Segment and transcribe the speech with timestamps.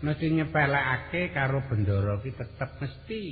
[0.00, 3.24] Mesti nyepelekake karo bendara ki tetep mesti.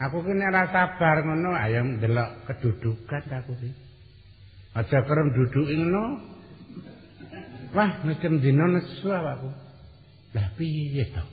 [0.00, 3.70] Aku ki nek ora sabar ngono ayo ndelok kedudukan aku ki.
[4.76, 6.04] Aja kerem duduki ngono.
[7.76, 9.50] Wah, mesti dina nesu aku.
[10.32, 11.24] Lah piye to?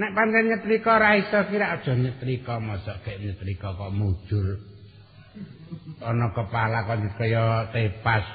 [0.00, 4.62] Nek pancen nyetrika ora iso kira aja nyetrika mosok gek nyetrika kok mujur.
[6.02, 8.26] Ana kepala kok kaya tepas.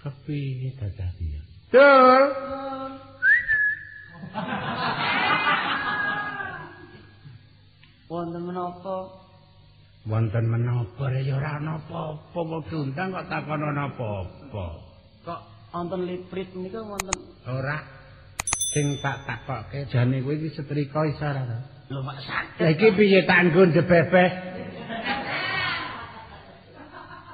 [0.00, 1.29] Kepiye dadi?
[1.70, 2.22] Dul.
[8.10, 8.96] Wonten menapa?
[10.02, 14.66] Wonten menapa ya ora ana apa-apa kok diundang kok takon ana apa-apa.
[15.22, 17.14] Kok wonten liprit nika wonten
[17.46, 17.78] Ora.
[18.70, 21.58] sing tak takokke jane kowe iki setrika iso ora to?
[21.90, 22.62] Lho mak sakit.
[22.62, 24.30] Lah iki piye tak nggo ndebebeh?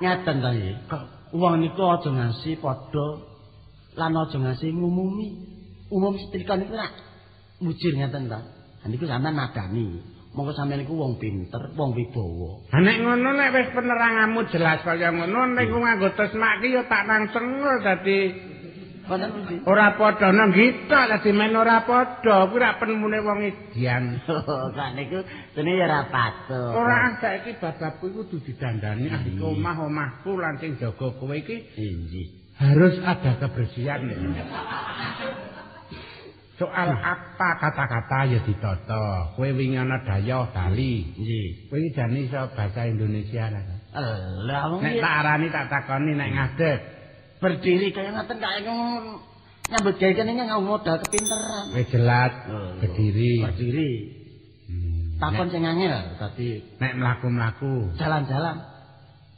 [0.00, 0.72] Ngaten ta iki.
[0.88, 1.04] Kok
[1.36, 3.35] wong niku aja ngasi padha
[3.96, 5.28] lan aja ngasi ngumumi.
[5.88, 6.92] Umum setrika niku rak
[7.64, 8.40] mujur ngaten ta.
[8.84, 10.16] Lah niku sampean nadani.
[10.36, 12.68] Monggo sampean niku wong pinter, wong wibawa.
[12.68, 16.82] Ha nek ngono nek wis peneranganmu jelas kaya ngono nek ku nganggo tesmak ki ya
[16.84, 18.20] tak nang sengul dadi?
[19.64, 24.20] Ora padha nang kita dadi men ora padha kuwi rak penemune wong edian.
[24.76, 25.24] Kak niku
[25.56, 26.74] dene ya ora patut.
[26.74, 32.35] Ora saiki bababku iku kudu didandani ahli omah-omahku lan sing jaga kowe iki Inggih.
[32.56, 34.00] Harus ada kebersihan.
[36.56, 39.36] Soal apa kata-kata ya ditata.
[39.36, 41.04] Kowe wingi ana daya Bali.
[41.12, 41.68] Nggih.
[41.68, 43.62] Kowe iki jane iso bahasa Indonesia lah.
[44.48, 46.78] Lah wong Nek tak arani tak takoni nek ngadeg.
[47.36, 51.64] berdiri kaya ngaten kaya nyambut gawe kene nganggo modal kepinteran.
[51.76, 53.44] Wis jelas Oh, berdiri.
[53.44, 53.92] Berdiri.
[54.66, 55.20] Hmm.
[55.20, 58.56] Takon sing angel dadi Nek mlaku-mlaku, jalan-jalan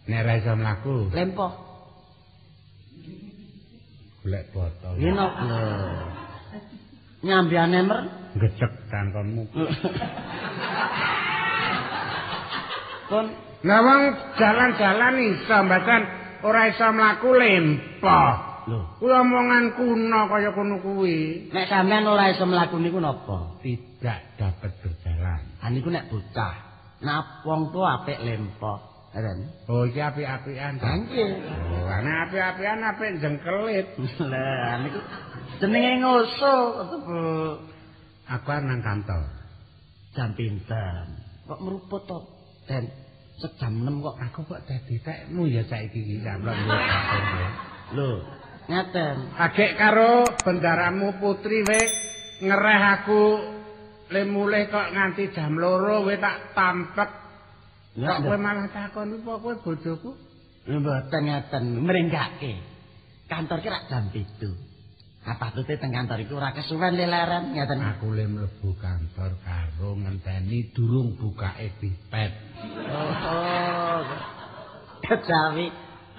[0.09, 1.68] nek ra iso mlaku, lempoh.
[4.29, 4.93] Golek botol.
[5.01, 5.57] Ngene lho.
[7.25, 8.05] Nyambiane mer.
[8.37, 9.49] Gecek kantongmu.
[13.09, 13.27] Pun
[13.59, 14.03] Lah wong
[14.39, 16.03] jalan-jalan iso mbacan
[16.47, 18.33] ora iso mlaku lempoh.
[18.71, 18.81] lho.
[19.01, 21.49] Kuwi omongan kuno kaya kono kuwi.
[21.51, 23.59] Nek sampean ora iso mlaku niku napa?
[23.65, 25.41] Tidak dapat berjalan.
[25.59, 26.55] Ah niku nek bocah.
[27.03, 28.79] Nah wong tuwa apik lempoh.
[29.17, 29.49] Eren.
[29.73, 30.77] Oh iki apik-apikan.
[30.77, 31.33] Nggih.
[31.81, 33.87] Oh, ana apik-apikan apik jengkelit.
[34.29, 35.01] Lah niku
[35.65, 36.57] jenenge ngoso
[37.09, 37.21] Bu.
[38.29, 39.25] Aku nang kantor.
[40.13, 41.07] Jam pinten.
[41.49, 42.21] Kok meruput to?
[42.69, 42.93] Den
[43.41, 44.17] sejam 6 kok.
[44.29, 47.49] Aku kok dadi tekmu ya saiki iki sampeyan ya.
[47.97, 48.21] Lho,
[48.69, 49.17] ngaten.
[49.41, 51.81] Adek karo bendaramu putri we
[52.45, 53.23] ngereh aku
[54.13, 57.28] le mulih kok nganti jam loro we tak tampek.
[57.97, 60.11] Kok kowe malah takon apa kowe bojoku?
[60.69, 62.61] Mboten ngaten, mringgake.
[63.29, 64.25] Kantor ki rak jam 7.
[65.29, 67.81] Apa tute teng kantor iku ora kesuwen leleren ngaten.
[67.97, 72.33] Aku le mlebu kantor karo ngenteni durung bukake pipet.
[72.93, 74.05] Oh.
[75.05, 75.67] Kejawi,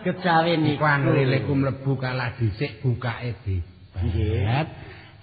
[0.05, 0.81] kejawi niku.
[0.81, 4.01] Angreleku mlebu kalah dhisik bukake pipet.
[4.01, 4.67] Nggih.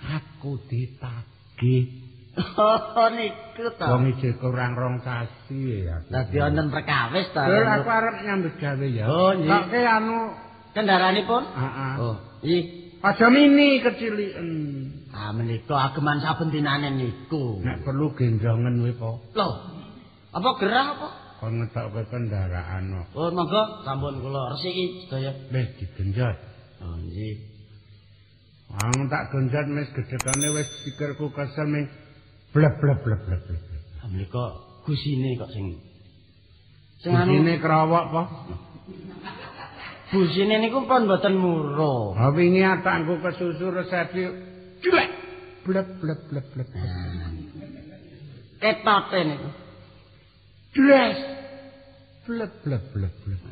[0.06, 2.05] Aku ditagih.
[2.36, 3.86] Oh niku to.
[3.88, 6.04] Wong iki kurang rong sasi ya.
[6.04, 7.40] Dadi wonten perkawis to.
[7.40, 9.04] Dul aku arep nyambut gawe ya.
[9.08, 9.48] Oh, nggih.
[9.48, 10.18] Kok anu
[10.76, 11.42] Kendaraanipun?
[11.48, 11.92] Heeh.
[11.96, 12.62] Oh, nggih.
[13.00, 14.48] Aja mini keciliken.
[15.16, 17.64] Ah menika ageman saben dinane niku.
[17.64, 19.24] Nek perlu gendongen we po.
[19.32, 19.48] Lho.
[20.36, 21.08] Apa gerah apa?
[21.40, 23.06] Kon ngetokke kendaraan kok.
[23.16, 25.32] Oh, monggo sampun kula resiki sedaya.
[25.48, 26.36] Wis digenjot.
[26.84, 27.36] Oh, nggih.
[28.76, 31.88] Wong tak genjot wis gedhekane wis pikirku kesel ming
[32.56, 33.42] bleb bleb bleb bleb.
[33.44, 33.62] bleb.
[34.00, 34.44] Ah menika
[34.88, 35.76] gusine kok sing
[37.04, 38.22] sing anu Ini kerawak po.
[40.06, 42.16] busine niku pun mboten murah.
[42.16, 44.22] Ha wingi atakku kesusu resepsi.
[44.80, 45.08] Cuek.
[45.66, 46.68] Bleb bleb bleb bleb.
[48.62, 49.48] Ketote niku.
[50.72, 51.18] Dres.
[52.26, 53.42] Bleb bleb bleb bleb.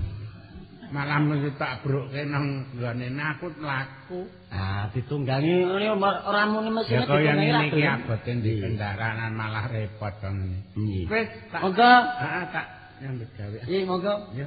[0.94, 4.30] Malah mesti tak brokke nang nggone aku laku.
[4.54, 10.14] Ah, ditunggangi ini ora muni mesin Ya kaya ngene iki abote di kendaraan malah repot
[10.22, 10.70] kok ngene.
[10.78, 11.10] Nggih.
[11.10, 11.94] Wis tak Monggo.
[11.98, 12.66] Heeh tak
[13.02, 13.58] nyambut gawe.
[13.66, 14.14] Nggih, monggo.
[14.38, 14.46] Ya.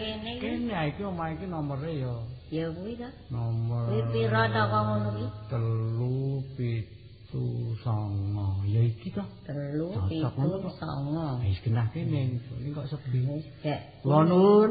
[0.00, 0.40] Kene iki.
[0.40, 2.14] Kene ya, iki iki nomere ya.
[2.48, 3.08] Ya kuwi ta.
[3.28, 5.28] Nomor Kuwi pira ta kok ngono kuwi?
[5.52, 6.16] telu
[6.56, 7.44] pitu
[7.84, 8.64] songo.
[8.64, 9.12] Ya iki.
[9.44, 10.74] Telu, Cocok pitu, ngono kok.
[10.80, 11.26] songo.
[11.44, 13.28] Wis genah kene, ini kok sepi.
[13.28, 14.00] Wis gek.
[14.00, 14.70] Kula nuwun.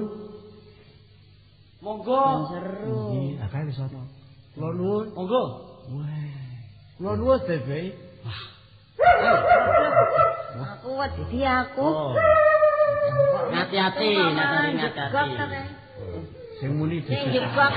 [1.85, 2.21] Monggo.
[2.49, 2.99] Seru.
[3.13, 4.01] Iki akeh wis ana.
[4.57, 5.05] Kula nuwun.
[5.13, 5.43] Monggo.
[5.93, 6.25] Wah.
[6.97, 7.79] Kula nuwun Bebe.
[10.59, 11.85] Aku wedi aku.
[11.85, 12.11] Oh.
[13.49, 14.77] Hati-hati, hati-hati,
[15.13, 15.59] hati-hati.
[16.59, 17.71] Sing muni Sing jebak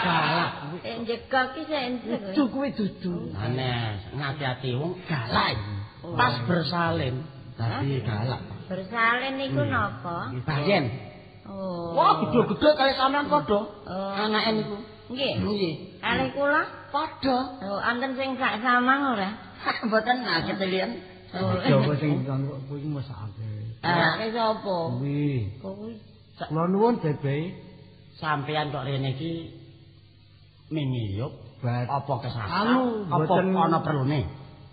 [0.00, 0.50] Salah.
[0.80, 3.34] sing jebak iki sing Dudu kuwi dudu.
[3.36, 5.58] Aneh, hati-hati wong galak.
[6.00, 7.20] Pas bersalin,
[7.58, 8.40] tapi galak.
[8.70, 10.30] bersalin niku napa?
[10.46, 10.88] Bayen.
[11.50, 11.98] Oh.
[11.98, 13.60] Wah, gede-gede kaya sampean padha.
[13.66, 14.12] Oh.
[14.14, 14.76] Anake niku.
[15.10, 15.32] Nggih.
[15.42, 15.74] Nggih.
[15.98, 16.62] Kali kula
[16.94, 17.38] Padha.
[17.66, 19.49] Oh, anten sing sak samang ora?
[19.86, 20.90] Mboten nah ketelian.
[21.30, 21.54] Oh.
[21.62, 22.26] Jawa sing
[22.66, 23.50] kuwi mesake.
[23.86, 24.76] Anake sapa?
[24.98, 25.46] Kuwi.
[25.62, 25.92] Kuwi.
[26.40, 27.54] Kula nuwun Bebe.
[28.20, 29.48] Sampean kok rene iki
[30.68, 32.48] mingiyup Bat apa kesasar?
[32.48, 34.20] Anu, apa mboten- ana perlune?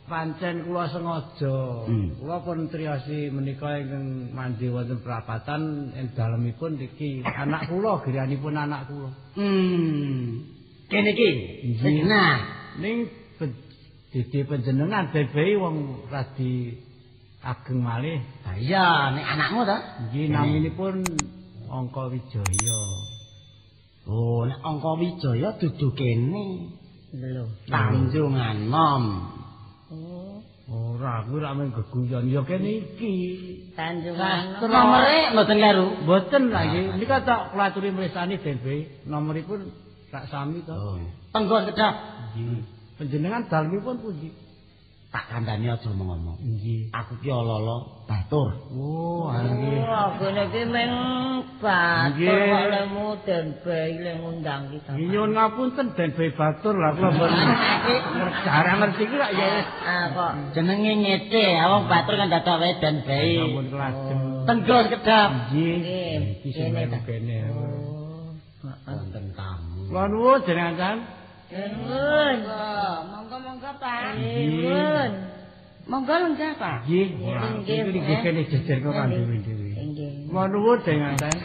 [0.07, 1.83] pancen kula sengaja.
[1.85, 2.15] Hmm.
[2.17, 8.87] Kula pun triyasi menika ingkang mandi wonten perapatan ing dalemipun iki anak kula griyanipun anak
[8.87, 9.11] kula.
[9.35, 10.47] Hmm.
[10.87, 11.31] Kene iki.
[12.07, 13.09] Nah, Ning
[14.17, 16.73] didi panjenengan Bebe wong radi
[17.45, 18.17] ageng malih.
[18.41, 19.77] Lah iya nek anakmu ta?
[20.09, 21.05] Nggih naminipun
[21.69, 22.81] Angka Wijaya.
[24.09, 26.73] Oh, nek angka Wijaya dudu kene.
[27.13, 27.45] Lho.
[27.69, 29.03] Tanjungan Nom.
[29.93, 33.13] Oh, Ora, kuwi ra men geguyon ya kene iki.
[33.77, 34.65] Tanjungan.
[34.65, 35.85] Nomere mboten karo.
[36.03, 39.05] Mboten lagi, nika tak kula aturi mresani Bebe.
[39.05, 39.69] Nomoripun
[40.09, 40.73] tak sami to.
[40.73, 40.97] Oh.
[41.31, 41.93] Tenggon kedap.
[42.33, 42.76] Nggih.
[42.97, 44.29] Panjenengan dalemipun pundi?
[45.07, 46.35] Tak kandhani aja ngomong.
[46.41, 46.91] Nggih.
[46.91, 48.51] Aku ki ala-ala batur.
[48.75, 49.79] Oh, nggih.
[49.87, 50.93] Oh, kene iki meng
[51.63, 52.67] batur Nggih.
[52.73, 54.91] lemu den bayi le ngundang kita.
[54.99, 57.49] Nyuwun ngapunten Den Bayi Batur lah kula mboten
[58.45, 59.67] jarang ngerti ki lak ya wis.
[59.87, 63.35] Ah kok Jenenge ngete, wong batur kan dadak wae dan bae.
[63.47, 64.17] Ampun kelajem.
[64.43, 65.29] Tenggon kedap.
[65.53, 65.73] Nggih.
[65.81, 66.15] Nggih.
[66.43, 66.71] Iki sing
[67.07, 67.37] Kene.
[67.55, 68.35] Oh.
[68.83, 69.87] Wonten tamu.
[69.87, 71.16] Kula nuwun jenengan.
[71.47, 72.37] Nuwun.
[73.07, 74.19] Monggo-monggo, Pak.
[74.19, 75.11] Nuwun.
[75.87, 76.83] Monggo lenggah, Pak.
[76.83, 77.07] Nggih.
[77.63, 78.17] Nggih, nggih.
[78.19, 79.71] kene jejer kok kan dewe-dewe.
[79.71, 80.11] Nggih.
[80.27, 81.35] Kula nuwun jenengan.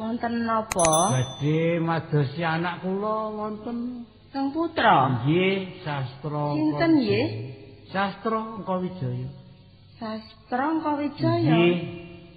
[0.00, 1.12] Wonten napa?
[1.12, 4.08] Badhe madosi anak kula wonten.
[4.32, 5.20] Kang Putra.
[5.20, 6.56] Nggih, sastra.
[6.56, 7.26] Sinten nggih?
[7.92, 9.28] Sastra Angka Wijaya.
[10.00, 11.52] Sastra Kawijaya.
[11.52, 11.76] Nggih.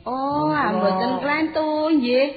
[0.03, 2.27] Oh, mboten klentu nggih.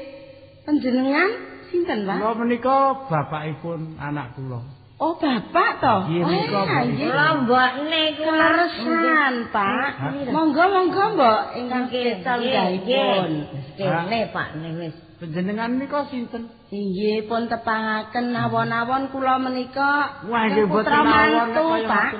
[0.63, 1.31] Panjenengan
[1.75, 2.23] sinten, Pak?
[2.23, 2.79] Kula menika
[3.11, 4.76] bapakipun anak kula.
[4.97, 5.95] Oh, Bapak to?
[6.09, 7.13] Nggih, Oh.
[7.13, 9.89] Lombokne Leresan, Pak.
[10.33, 13.29] Monggo-monggo, Mbok, ingkang kita lenggahipun.
[13.77, 14.49] Kene, Pak,
[14.81, 14.97] wis.
[15.17, 16.49] Panjenengan menika sinten?
[16.69, 22.11] Inggih pun tepangaken awon-awon kula menika Wah, nggih putra boten mawon mantu, Pak.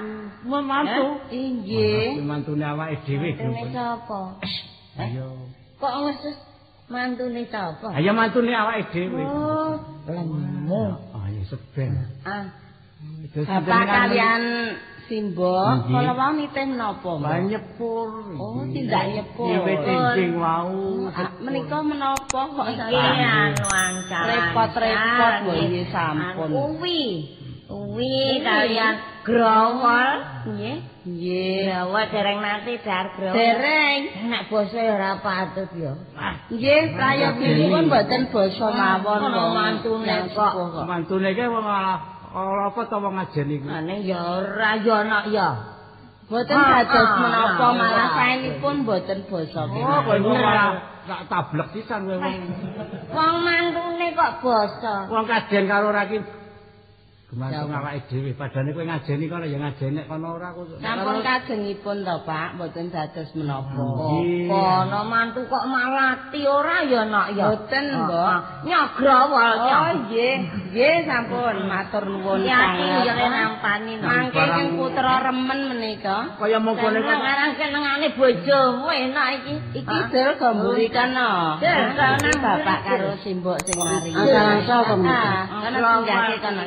[0.47, 1.07] Mantu.
[1.29, 2.25] Inggih.
[2.25, 3.37] Mantune awake dhewe.
[3.37, 4.21] Mantune sapa?
[4.97, 5.29] Ayo.
[5.77, 6.37] Kok ngeses
[6.89, 7.89] mantune sapa?
[8.01, 9.25] Ayo mantune awake dhewe.
[9.29, 9.77] Oh,
[10.09, 10.85] lemu.
[11.21, 11.93] Ayo seben.
[12.25, 12.49] Ah,
[13.37, 14.43] Bapak kalian
[15.07, 15.95] Simbo, Nggih.
[15.95, 17.13] kala wau nitih menapa?
[17.23, 18.27] Lah nyepur.
[18.35, 19.47] Oh, tindak nyepur.
[19.47, 21.07] Nyewe cincing wau.
[21.15, 23.07] Ah, menika menapa kok saya
[23.47, 23.67] anu
[24.11, 26.51] repot-repot lho nggih sampun.
[26.51, 27.03] Uwi.
[27.71, 30.11] Uwi kalian growol.
[30.51, 30.77] Nggih.
[31.07, 31.59] Nggih.
[31.71, 33.39] Growol dereng nate dar growol.
[33.39, 34.01] Dereng.
[34.27, 35.95] Nek basa ya ora patut ya.
[36.51, 39.49] Nggih, prayogipun mboten basa mawon kok.
[39.55, 40.53] mantune kok.
[40.83, 43.71] Mantune ki wong ala ora apa ta wong ngajeni kuwi.
[43.73, 45.49] Ane ya ora ya ana ya.
[46.27, 48.15] Boten Ah, dados ah, menapa malah ah.
[48.19, 50.43] saenipun boten basa Oh, kowe kemawon.
[50.43, 50.69] malah
[51.07, 52.35] tak tablek pisan kowe wong.
[53.15, 54.95] Mantune kok basa.
[55.07, 56.03] Wong kajen karo ora
[57.27, 58.31] gumantung awake dhewe.
[58.39, 60.79] Padane kowe ngajeni kono ya ngajeni nek kono ora kok.
[60.79, 63.75] Sampun kajengipun to, Pak, boten dados menapa.
[63.75, 64.47] Nggih.
[64.47, 67.51] Kono mantu kok malati ora ya nak ya.
[67.51, 68.39] Boten, Mbok.
[68.71, 70.35] Nyogrowol Oh, nggih.
[70.71, 74.07] Nggih, sampun matur nuwun Yakin ya nampani no.
[74.07, 74.47] Mangke
[74.79, 76.39] putra remen menika.
[76.39, 79.55] Kaya mongkone kok Ngarang senengane bojomu enak iki.
[79.83, 81.59] Iki dul gamburikan no.
[81.59, 83.19] Dul, Bapak karo.
[83.19, 84.15] Simbok sing mari.
[84.15, 86.65] Ah, Kana singgahke kana.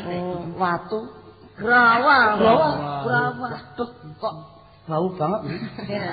[0.56, 1.00] Watu.
[1.60, 2.28] Growol.
[2.40, 2.74] Growol.
[3.04, 3.52] Growol.
[3.76, 4.36] Tuh kok
[4.90, 5.42] bau banget.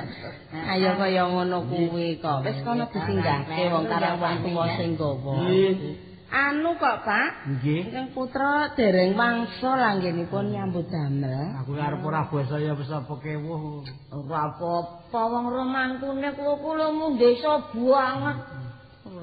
[0.76, 2.44] Ayo kaya ngono kuwi kok.
[2.44, 5.32] Wis kono disinggahke wong karo wong tuwa sing gawa.
[5.48, 5.74] Nggih.
[6.26, 7.30] Anu kok, Pak.
[7.46, 7.86] Nggih.
[7.86, 11.54] Ingkang putra dereng wangsa langgenipun nyambut damel.
[11.62, 13.86] Aku arep ora basa ya wis apa kewuh.
[14.10, 18.36] Ora apa-apa wong romantune kula-kula mung desa banget.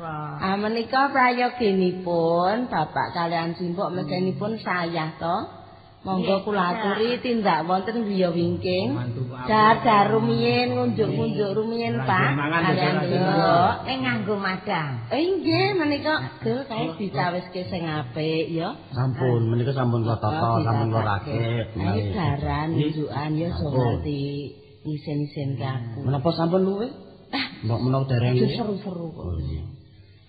[0.02, 5.38] Ah menika prayoginipun Bapak kalian Simbok mekenipun sayah to.
[6.04, 8.92] Monggo kula aturi tindak wonten griya wingking.
[9.48, 12.28] Dar-dar rumiyin ngunjuk-ngunjuk rumiyin Pak.
[12.36, 13.74] Kalian Simbok.
[13.88, 15.08] Ning nganggo madang.
[15.14, 18.76] Eh nggih menika gel kae dicawiske sing apik ya.
[18.92, 21.66] Sampun, menika sampun kula tata, sampun kula rakit.
[21.80, 24.24] Ayo daran nunjukan ya sowarti
[24.84, 26.00] isen-isen ke aku.
[26.04, 26.88] Menapa sampun luwe?
[27.64, 28.36] Mbok menawa dereng.
[28.36, 29.26] Seru-seru kok.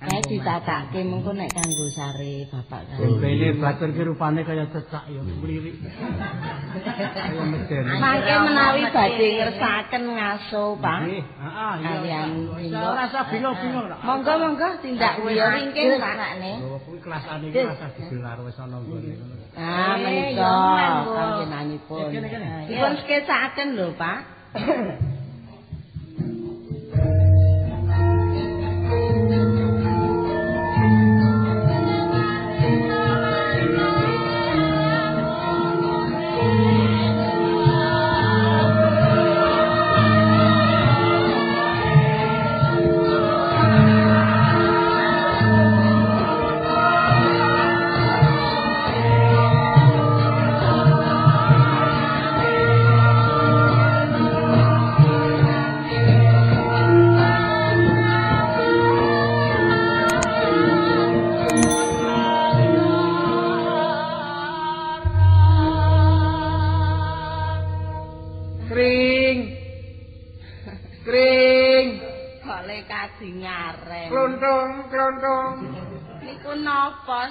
[0.04, 0.20] Iya.
[0.20, 2.98] Kae ditatake mengko nek kanggo sare bapak kan.
[3.24, 5.80] Bene batur ki rupane kaya cecak ya, mlirik.
[5.80, 7.84] Kaya meden.
[7.96, 10.98] Mangke menawi badhe ngersakaken ngaso, Pak.
[11.08, 11.88] Nggih, heeh iya.
[11.88, 12.84] Kalian Simbok.
[12.84, 13.98] Ora usah bingung-bingung lah.
[14.04, 16.14] Monggo monggo tindak griya wingking Pak.
[16.60, 19.34] Oh, kuwi kelasane iki rasa digelar wis ana nggone ngono.
[19.56, 21.12] Ah Eh, menika monggo.
[21.16, 22.06] panjenenganipun.
[22.12, 22.46] Kene, kene.
[22.68, 24.18] Dipun sketsaken lho, Pak.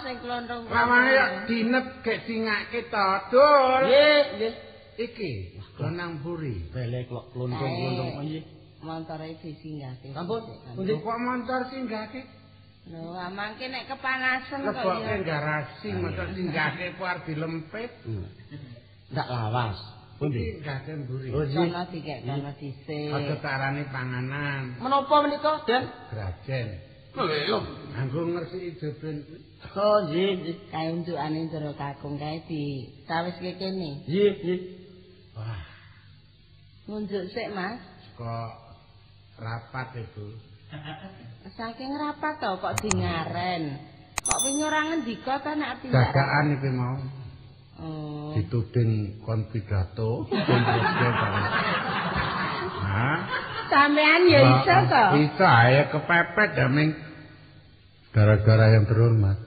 [0.03, 0.61] sing klonthong?
[0.67, 3.81] Lamane ya dinep gek dingake to, Dul.
[3.87, 4.53] Nggih, nggih.
[4.93, 5.31] Iki
[5.81, 6.69] lonang buri.
[6.69, 8.21] Belek kok klonthong-klonthong Eh.
[8.21, 8.43] nggih.
[8.83, 10.11] Montore disinggahke.
[10.11, 10.43] Sampun.
[10.75, 12.21] Kok montor singgahke?
[12.83, 15.15] Lho, mangke nek kepanasan kok Leboke ya.
[15.23, 17.91] garasi motor singgahke ku arep dilempit.
[19.07, 19.79] Ndak lawas.
[20.19, 20.59] Pundi?
[20.59, 21.27] Singgahke mburi.
[21.31, 21.55] Oh, nggih.
[21.71, 23.15] Sono dikek kono dhisik.
[23.15, 24.75] Aja tarani panganan.
[24.83, 25.83] Menapa menika, Den?
[26.11, 26.67] Grajen.
[27.13, 27.59] Lho.
[27.93, 29.21] Anggo ngersiki jeben.
[29.77, 30.57] Oh, nggih, nggih.
[30.73, 34.01] Kae untukane jero kakung kae di cawiske kene.
[34.09, 34.59] Nggih, nggih.
[35.37, 35.61] Wah,
[36.83, 37.79] Ngunjuk sik, Mas.
[38.13, 38.49] kok
[39.37, 40.27] rapat itu.
[41.53, 43.63] Saking rapat to kok dingaren.
[44.19, 46.13] Kok wingi ora ngendika ta nek tindak.
[46.13, 46.97] Jagaan iki mau
[47.73, 48.31] Oh.
[48.37, 50.29] dituding kon pidato.
[50.29, 51.47] Kumpuske bareng.
[52.85, 53.19] Hah?
[53.71, 55.05] Sampean ya iso to.
[55.19, 56.91] Bisa ya kepepet ya Ming.
[58.13, 59.37] Gara-gara yang terhormat.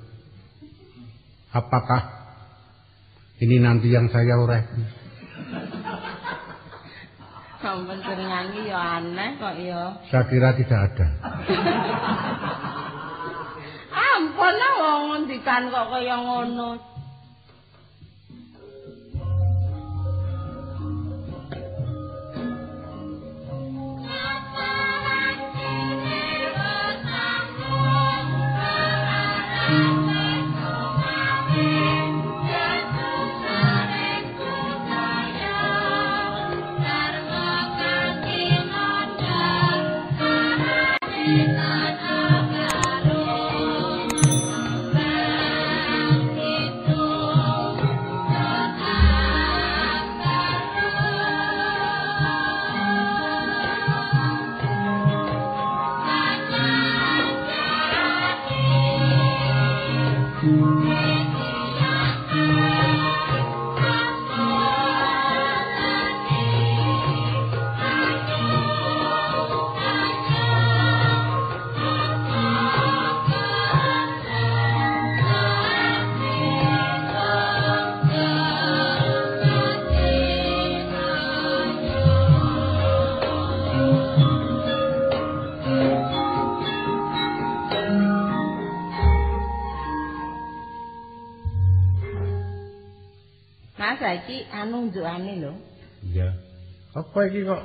[1.55, 2.03] Apakah
[3.41, 4.65] ini nanti yang saya urek?
[7.61, 9.83] Sampun nyanyi ya aneh kok ya.
[10.13, 11.09] Saya kira tidak ada.
[14.17, 16.96] Ampun lah wong ngendikan kok kaya ngono.
[94.53, 95.53] Anu unjukane lho.
[96.07, 96.29] Iya.
[96.97, 97.63] Apa iki kok?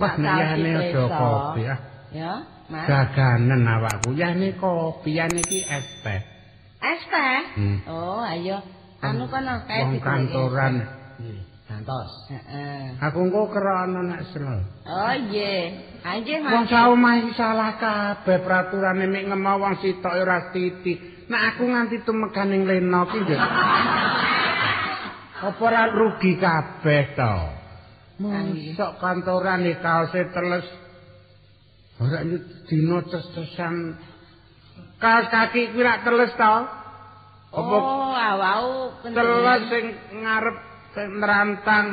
[0.00, 1.78] Wah, Tak tahu yane aja kopi ah.
[2.10, 2.32] Ya,
[2.72, 2.88] Mas.
[2.88, 4.10] Gaganen awakku.
[4.16, 6.20] Yane kopi, yane iki es teh.
[6.80, 7.40] Es teh?
[7.60, 7.78] Hmm.
[7.86, 8.64] Oh, ayo.
[9.00, 10.88] Anu kono kae Wong es kantoran teh.
[11.70, 12.10] Gantos.
[12.26, 12.98] Heeh.
[12.98, 14.58] Aku engko krana nek selo.
[14.90, 16.02] Oh nggih
[16.50, 16.72] Wong Mas.
[16.72, 21.24] saomah iki salah kabeh praturane mek ngemo wong sitok ora titi.
[21.30, 23.38] Nek aku nganti tumeganing lena ki nggih.
[25.40, 27.34] Apa ora rugi kabeh to?
[28.20, 30.66] Mosok kantoran iki kaose teles.
[31.96, 33.96] Ora nyut dina ces-cesan.
[35.00, 36.54] Kaos kaki kuwi rak teles to?
[37.50, 38.66] Apa Oh, awau
[39.00, 39.84] teles sing
[40.20, 40.56] ngarep
[41.16, 41.86] nerantang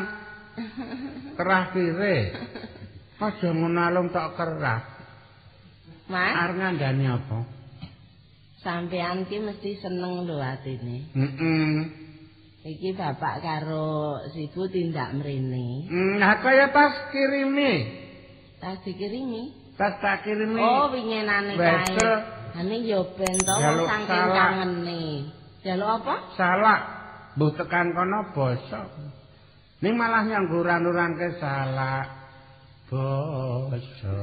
[1.40, 2.18] terakhire.
[3.18, 4.82] Aja ngono alung tok kerah.
[6.08, 7.58] Mas, Arep ngandani apa?
[8.68, 11.08] sampean ki mesti seneng lho atine.
[11.16, 12.07] Heeh.
[12.68, 15.88] Iki bapak karo sibu tindak mrene.
[16.20, 17.88] Nah, kaya tas kirimi.
[18.60, 19.72] Tas dikirimi.
[19.80, 20.60] Tas tak kirimi.
[20.60, 21.64] Oh, winginane kae.
[21.64, 22.12] Wesel.
[22.60, 24.36] Ane yo ben to wong Jaluk saking salak.
[24.36, 25.02] kangene.
[25.64, 26.16] Jaluk apa?
[26.36, 26.80] Salah.
[27.40, 28.82] Mbuh tekan kono basa.
[29.80, 32.04] Ning malah nyangguran-uranke salah.
[32.92, 34.20] Basa.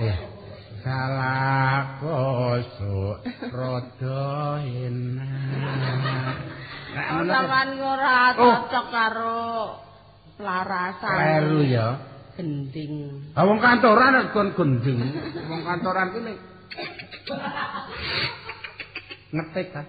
[0.00, 0.16] eh.
[0.80, 2.96] Salah basa
[3.52, 4.24] rada
[4.64, 6.36] enak.
[6.96, 8.56] Sampean ora Oh.
[8.64, 9.44] cocok karo
[10.40, 11.12] pelarasan.
[11.12, 11.88] kleru ya.
[12.36, 13.24] gending.
[13.32, 15.00] Ah wong kantoran kon gendeng.
[15.48, 16.36] Wong kantoran ki ning
[19.32, 19.82] ngetik ta.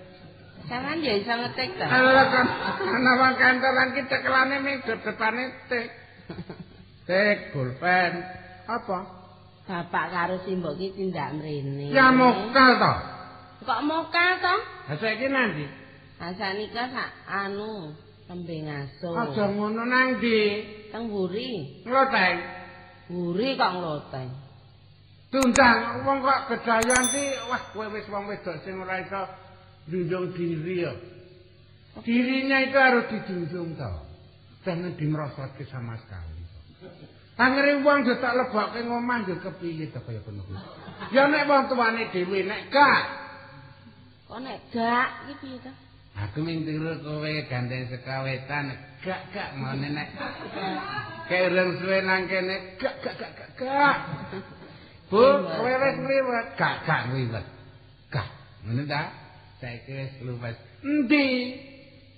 [0.68, 1.86] Sampean ya iso ngetik ta?
[1.88, 2.48] Ala kan
[2.84, 5.88] ana wong kantoran ki cekelane ning depane tik.
[7.08, 8.12] Tik pulpen.
[8.68, 9.00] Apa?
[9.68, 11.92] Bapak karo simbok ki tindak mrene.
[11.92, 12.94] Ya mokal to.
[13.68, 14.56] Kok mokal to?
[14.92, 15.87] Ha saiki nanti.
[16.18, 17.94] Asanika sak anu
[18.26, 19.14] tembe ngaso.
[19.14, 20.40] Aja ngono nang ndi?
[20.90, 21.84] Teng buri.
[21.86, 22.38] Ngloteng.
[23.08, 24.30] Buri kok ngloteng.
[25.30, 29.22] Tundang wong kok gedayan ki wah kowe wis wong wedok sing ora iso
[29.86, 30.94] njunjung diri ya.
[32.02, 33.92] Dirinya itu harus dijunjung to.
[34.66, 36.42] Jangan dimerosotke sama sekali.
[37.38, 40.58] Tangere wong yo tak lebokke ngomah yo kepiye to kaya ngono kuwi.
[41.14, 43.04] Ya nek wong tuane dhewe nek gak
[44.28, 45.72] Kok nek gak iki piye to?
[46.18, 48.74] Aku ming tiru kowe gandeng sekawetan
[49.06, 50.10] gak gak ngene nek.
[51.30, 53.98] Kayak urung suwe nang kene gak gak gak gak gak.
[55.08, 57.46] Bu, kowe wis ngliwet gak gak ngliwet
[58.10, 58.28] gak
[58.66, 59.02] ngene ta?
[59.62, 60.58] Saiki wis luwes.
[60.82, 61.28] Endi?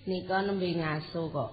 [0.07, 1.51] Nika nembe ngaso kok.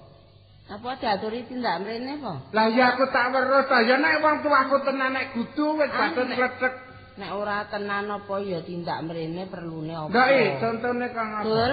[0.66, 2.50] Apa diaturi tindak mrene apa?
[2.50, 6.10] lah ya aku tak weruh ta ya nek wong tuaku tenan nek kudu wis Ah,
[6.10, 6.74] padha nek- klecek
[7.16, 10.12] Nek ora tenan apa ya tindak mrene perlune apa?
[10.12, 11.72] gak eh contone kang apa Betul?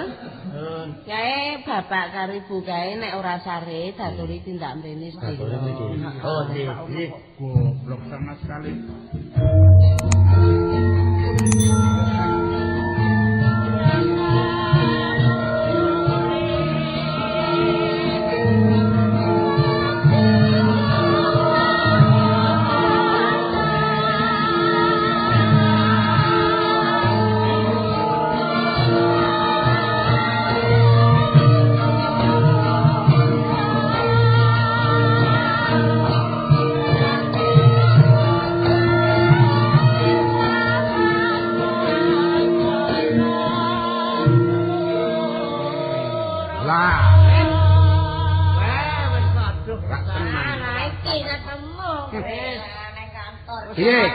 [1.04, 6.10] Kae bapak karo ibu kae nek ora sare daturi tindak mrene sedina.
[6.24, 7.12] Oh, nggih.
[7.36, 8.72] goblok sama sekali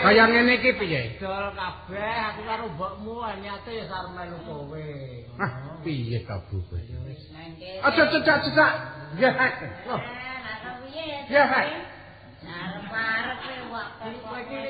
[0.09, 4.85] kaya ngene iki piye Dol kabeh aku karo mbokmu anyate ya sarep melu kowe.
[5.37, 5.51] ah
[5.85, 7.85] piye ta bu kowe Wis nang kene.
[7.85, 8.73] Aja cecak-cecak.
[9.21, 9.29] Ya.
[9.29, 9.53] Nah,
[9.85, 11.29] nah, piye?
[11.29, 11.65] Ya, Pak.
[12.41, 13.87] Arep-arep wak.
[14.01, 14.61] Kowe iki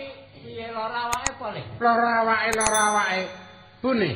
[0.44, 1.64] piye lara awake apa le?
[1.80, 3.24] Lara awake, lara awake.
[3.80, 4.12] Bune.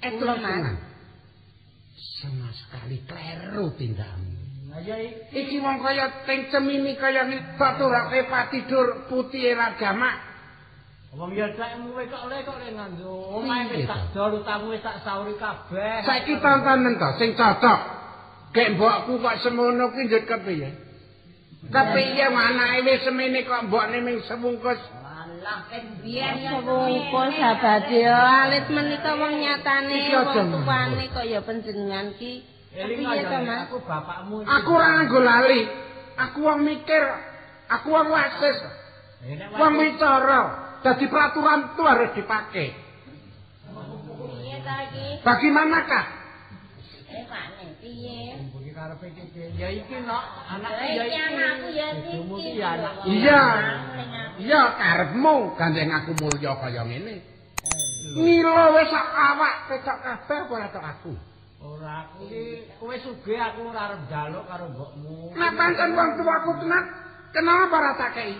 [0.00, 0.40] Mas.
[0.40, 0.78] tenang.
[2.24, 3.68] Sama sekali kleru
[4.84, 4.96] ya
[5.34, 10.27] iki wong kaya teng cemini kaya ngene baturake patidur putih era jamak.
[11.16, 14.84] Wong ya dekmu kowe kok le kok le nganggo omahe wis tak dol utamu wis
[14.84, 16.04] tak sauri kabeh.
[16.04, 17.80] Saiki tontonen to sing cocok.
[18.52, 20.68] Gek mbokku kok semono ki njut kepiye?
[21.72, 24.76] Kepiye anake wis semene kok mbokne ming sewungkus.
[25.00, 31.40] Alah, ken biyen ya Wungkul sahabat ya alit menika wong nyatane wong tuane kok ya
[31.40, 32.44] panjenengan ki.
[32.68, 33.64] Piye to, Mas?
[33.64, 34.44] aku bapakmu.
[34.44, 35.64] Aku ora nganggo lali.
[36.20, 37.00] Aku wong mikir.
[37.72, 38.60] Aku wong wasis.
[39.56, 40.67] Wong bicara.
[40.78, 42.68] Jadi peraturan itu harus dipakai.
[44.48, 45.06] piye ta iki?
[45.26, 46.04] Bagaimanakah?
[47.08, 47.24] Eh?
[49.58, 52.14] Ya iki nok, anakku Ya iki.
[53.10, 53.42] Iya.
[54.38, 57.38] Iya karepmu gandeng aku mulya kaya ngene.
[58.14, 61.12] Mila wis sak awak pecok kabeh apa ora tok aku.
[61.58, 65.34] Ora aku iki kowe sugih aku ora arep njaluk karo mbokmu.
[65.34, 66.84] Nek pancen wong tuaku tenan,
[67.34, 68.38] kenapa ora tak kei?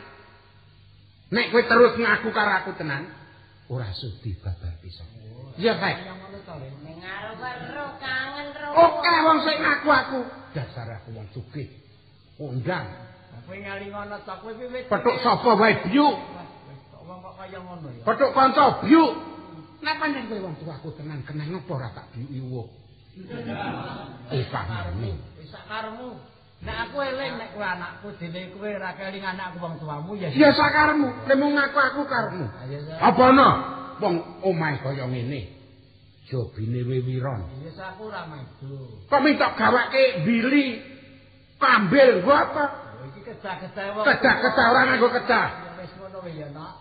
[1.29, 3.05] Nek kowe terus ngaku karo aku tenan,
[3.69, 5.05] ora sudi babar pisan.
[5.61, 5.97] Iya, Pak.
[6.87, 7.41] Ning arep
[7.77, 8.69] ro kangen ro.
[8.73, 10.21] Oke wong sing ngaku aku.
[10.57, 11.69] Dasar aku wong sugih.
[12.41, 12.89] Undang.
[13.45, 14.89] Kowe ngali ngono to kowe wiwit.
[14.89, 16.17] Petuk sapa wae biuk.
[17.05, 18.03] Wong kok kaya ngono ya.
[18.09, 19.13] Petuk kanca biuk.
[19.85, 22.69] Nek pancen kowe wong tuaku tenan, kenang apa ora tak biuki wong.
[24.29, 25.17] Eh, pahami.
[25.41, 26.38] Wis sak karemu.
[26.59, 30.27] Nek aku eling nek kowe anakku dene kowe ora kelingan anakku wong tuamu ya.
[30.35, 32.51] Ya sakarmu, nek mung ngaku aku karmu.
[32.51, 32.95] Sa.
[32.99, 33.49] Apa ana?
[34.03, 35.55] Wong omahe kaya ngene.
[36.27, 37.47] Jobine wiwiron.
[37.63, 38.75] Ya aku ora maju.
[39.07, 40.83] Kok minta gawake bili
[41.63, 42.65] kambil gua apa?
[43.07, 44.03] Iki kedah-kedah wong.
[44.03, 45.47] Kedah-kedah ora nganggo kedah.
[45.79, 46.75] Wis ngono ya, Nak.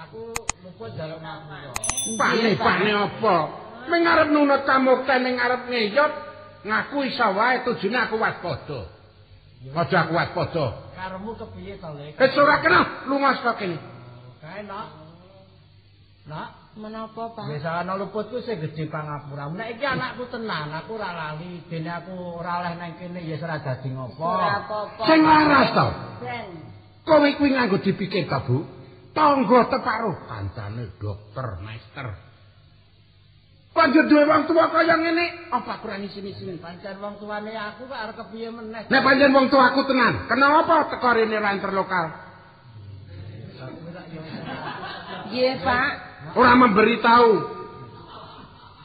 [0.00, 0.32] Aku
[0.64, 1.72] luput jaluk ngaku yo.
[2.16, 3.36] Pane-pane apa?
[3.84, 6.12] Ming arep nunut kamukte ning arep ngeyot
[6.64, 8.99] ngaku iso wae tujune aku waspada.
[9.60, 10.64] Aja aku waspada.
[10.96, 12.16] Karemu kepiye to, Lek?
[12.16, 13.76] Wis ora kena lunga saka kene.
[14.40, 14.88] Kae, Nak.
[16.24, 16.48] Nak,
[16.80, 17.44] Menapa, Pak?
[17.50, 19.50] biasa ana luputku sing gedhe pangapura.
[19.50, 21.60] Nek iki anakku tenan, aku ora lali.
[21.66, 24.22] Dene aku ora oleh nang kene ya ora dadi ngopo.
[24.22, 25.02] Ora apa-apa.
[25.04, 25.86] Sing laras to.
[26.22, 26.48] Ben.
[27.02, 28.62] Kowe kuwi nganggo dipikir ta, Bu?
[29.10, 32.29] Tangga teparuh kancane dokter, master.
[33.70, 36.42] Panjur duwe wong tuwa kaya ngene, apa kurang isi-isi?
[36.58, 38.82] Pancen wong tuane aku kok arep kepiye meneh.
[38.90, 42.06] Nek panjen wong tuaku tenan, kenapa teko rene ra interlokal?
[45.30, 45.88] Nggih, Pak.
[46.34, 47.30] Ora memberitahu.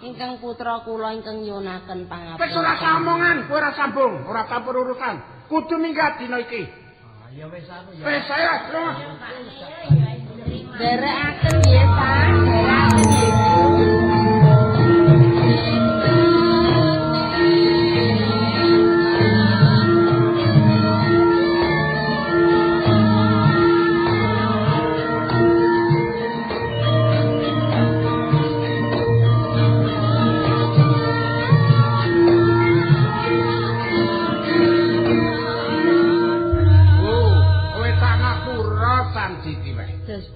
[0.06, 2.54] Ingkang putra kula ingkang nyunaken Wis pangapura.
[2.62, 5.50] ora samongan, kowe ora sambung, ora campur urusan.
[5.50, 6.62] Kudu minggat dina iki.
[6.62, 8.06] Ah, Ya wis aku ya.
[8.06, 8.54] Wis saya.
[10.78, 12.75] Derekaken nggih, Pak.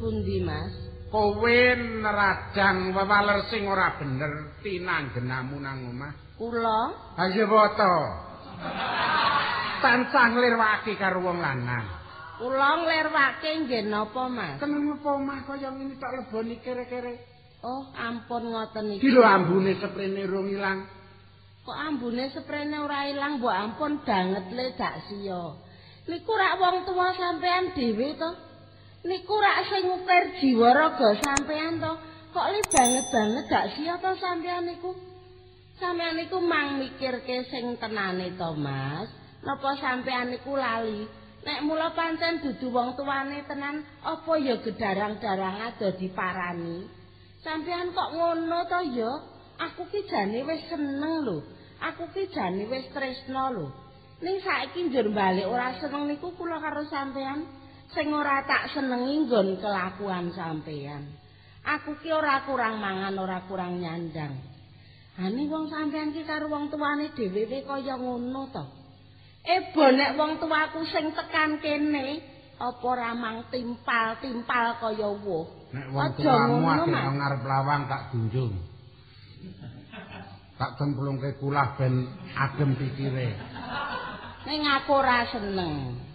[0.10, 0.74] Pundi, Mas?
[1.14, 6.14] Kowe nerajang wewaler sing ora bener tinanggenamu nang omah.
[6.38, 7.94] Kula Ayo foto.
[9.82, 11.86] Tansah nglirwaki karo wong lanang.
[12.42, 14.58] kula nglirwake nggih napa, Mas?
[14.58, 17.14] Kenapa apa omah kaya ngene tak leboni kere-kere?
[17.60, 20.88] Oh, ampun ngoten Iki lho ambune seprene rung ilang.
[21.68, 25.58] Kok ambune sprene ora ilang, mbok ampun banget le dak sia.
[26.08, 28.49] Niku rak wong tuwa sampean dhewe to.
[29.00, 31.94] Niku rak sing ngukir jiwa raga sampean to.
[32.36, 34.92] Kok le banget banget dak sia to sampean niku.
[35.80, 39.08] Sampean niku mang mikirke sing tenane to, Mas.
[39.40, 41.08] Napa sampean niku lali?
[41.40, 46.84] Nek mula pancen dudu wong tuane tenan, apa ya gedarang-darang ada diparani?
[47.40, 49.12] Sampean kok ngono to ya?
[49.64, 51.40] Aku ki jane wis seneng lho.
[51.80, 53.68] Aku ki jane wis tresno lho.
[54.20, 57.48] Ning saiki njur balik ora seneng niku kula karo sampean.
[57.90, 61.10] Sing ora tak senengi nggon kelakuan sampean.
[61.66, 64.38] Aku ki ora kurang mangan, ora kurang nyandang.
[65.20, 68.64] Ani wong sampean ki karo wong tuane dhewe kaya ngono to.
[69.44, 72.22] Ebo nek wong tuaku sing tekan kene,
[72.62, 75.74] apa ora mang timpal-timpal kaya woh.
[75.74, 78.54] Nek wong tuamu ngono, ngarep lawang tak junjung.
[80.60, 82.06] Tak cemplungke kulah ben
[82.38, 83.34] adem pikire.
[84.46, 86.09] Ning aku ora seneng.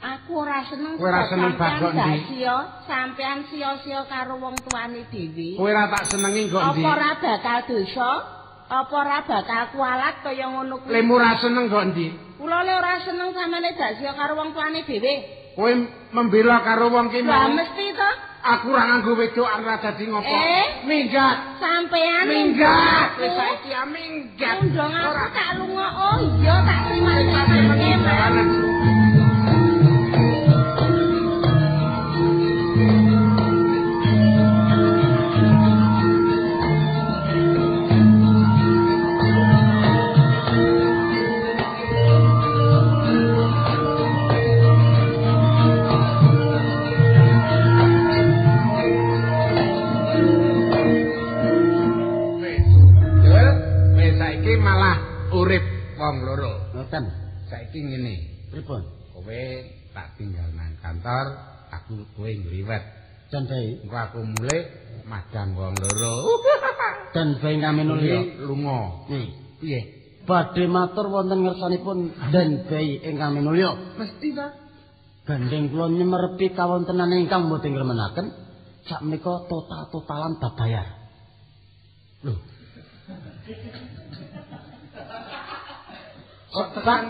[0.00, 2.40] Aku ora seneng Kowe ora seneng bakok ndi?
[2.88, 5.60] sampean sia-sia karo wong tuane dhewe.
[5.60, 6.80] Kowe ora tak senengi kok ndi?
[6.80, 8.10] Apa ora bakal dosa?
[8.70, 10.96] Apa ora bakal kualat kaya ngono kuwi?
[10.96, 12.06] Lemu ora seneng kok ndi?
[12.40, 15.12] Kula le ora seneng sampeyan gak sia karo wong tuane dhewe.
[15.52, 15.70] Kowe
[16.16, 17.60] membela karo wong ki Lah mau.
[17.60, 18.10] mesti to
[18.40, 20.32] Aku ora nganggo wedokan ora dadi ngopo.
[20.32, 20.88] Eh?
[20.88, 21.60] Minggat.
[21.60, 23.20] sampeyan Minggat.
[23.20, 23.36] Wis aku.
[23.36, 24.64] saiki ya minggat.
[24.64, 25.88] Undang aku tak lunga.
[25.92, 27.12] Oh iya tak terima
[56.00, 56.52] wong loro.
[56.72, 57.04] Ngoten.
[57.52, 58.14] Saiki ngene.
[58.48, 58.82] Pripun?
[59.12, 59.42] Kowe
[59.92, 61.26] tak tinggal nang kantor,
[61.68, 62.82] aku kowe ngliwet.
[63.28, 63.84] Dan bae.
[63.84, 64.60] Engko aku mulai
[65.04, 66.40] madang wong loro.
[67.14, 69.06] Dan bae ngamen Nuli lunga.
[69.12, 69.28] Nih.
[69.60, 69.80] Piye?
[70.24, 73.76] Badhe matur wonten ngersanipun Den Bayi ingkang minulya.
[73.98, 74.52] Mesti ta?
[75.26, 78.26] Gandeng kula nyemerepi kawontenan ingkang boten ngremenaken
[78.88, 80.86] sakmenika total-totalan babayar.
[82.24, 82.34] Lho.
[86.50, 87.04] Kok tekan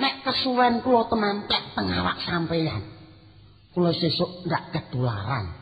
[0.00, 2.80] Nek kesuwen kula temantek teng awak sampeyan.
[3.72, 5.52] Kula sesuk ndak ketularan.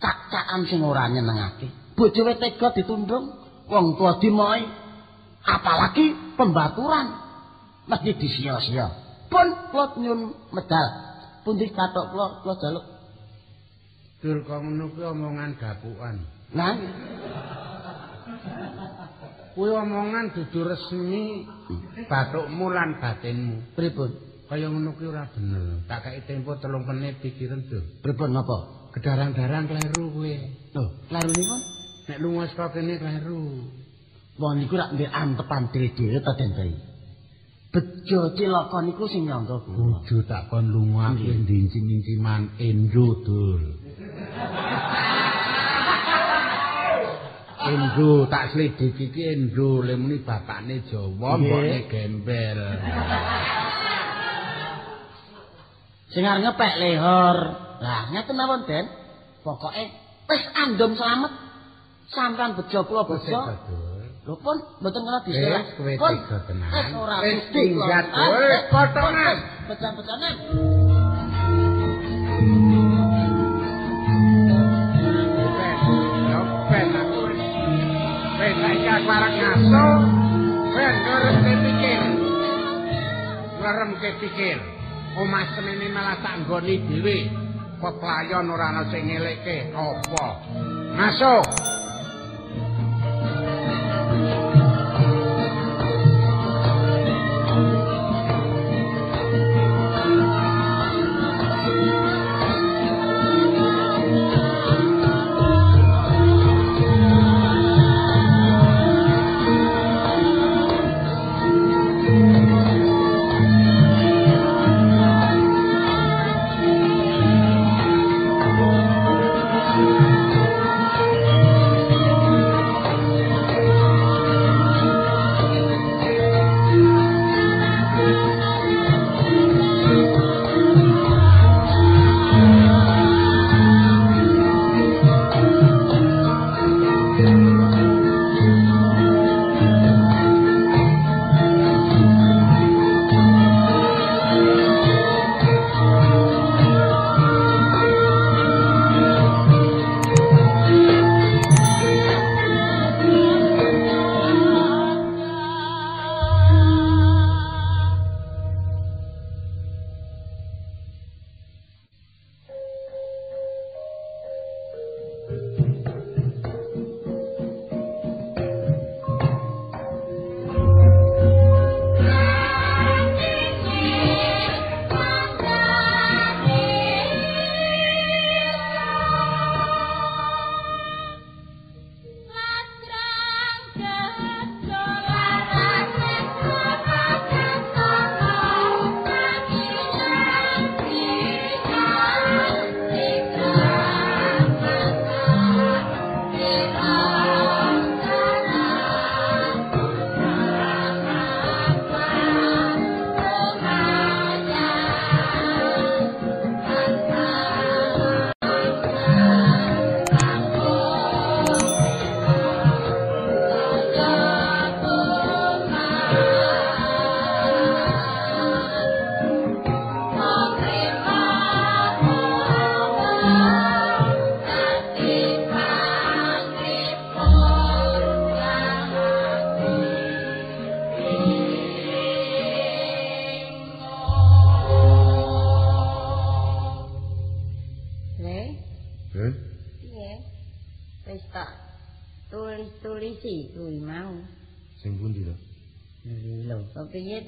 [0.00, 1.68] Cak-cakan sing ora nyenengake.
[1.94, 3.36] Bojowe tega ditundung,
[3.68, 4.64] wong tua dimoi.
[5.44, 7.08] Apalagi pembaturan.
[7.88, 8.86] Mesti disia-sia.
[9.28, 10.86] Pun kula nyun medal.
[11.44, 12.86] Pundi kathok kula kula jaluk.
[14.22, 16.22] dur kok ngono kuwi omongan gapukan.
[16.54, 16.78] Nah,
[19.52, 21.44] Kuwi omongan dudu resmi
[22.08, 23.76] batukmu lan batinmu.
[23.76, 24.10] pripun?
[24.48, 25.84] Kaya ngono kuwi ora bener.
[25.88, 27.84] Tak kei tempo telung menit pikiran dur.
[28.00, 28.88] Pripun napa?
[28.96, 30.36] Gedarang-darang kleru kuwi.
[30.76, 31.60] Lho, larunipun
[32.02, 33.40] Nek lunga saka kene kleru.
[34.40, 36.76] Wong niku rak ndek antepan dhewe ta Den Bayi.
[37.72, 40.00] Bejo cilaka niku sing nyangka kula.
[40.00, 43.62] Bojo tak kon lunga kuwi ndincim-inciman endo dul.
[47.62, 52.58] Endo tak selidiki iki endo lemuni bapakne Jawa, mbokne gembel.
[56.10, 57.36] Sing arep ngepek lehor.
[57.82, 58.86] Lah, ngeten mawon, Den.
[59.42, 59.84] Pokoke
[60.30, 61.32] wis andum slamet.
[62.12, 63.40] Sampeyan bejo kula Wis bejo.
[64.22, 65.62] Lho pun mboten kena diselah.
[65.62, 66.70] Wis kowe Pun, tega tenan.
[66.70, 67.42] Wis ora Wis.
[67.50, 67.78] Dul.
[67.82, 68.30] Ah,
[68.70, 69.36] Potongan.
[69.66, 70.34] Becan-becanan.
[83.82, 84.62] Ngeremke pikir.
[85.18, 87.18] Omah semene malah tak nggoni dhewe.
[87.82, 90.26] Peplayon ora ana sing ngelekke apa.
[90.94, 91.71] Masuk.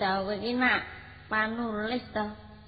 [0.04, 0.84] Ta kowe iki nak
[1.32, 2.24] panulis to?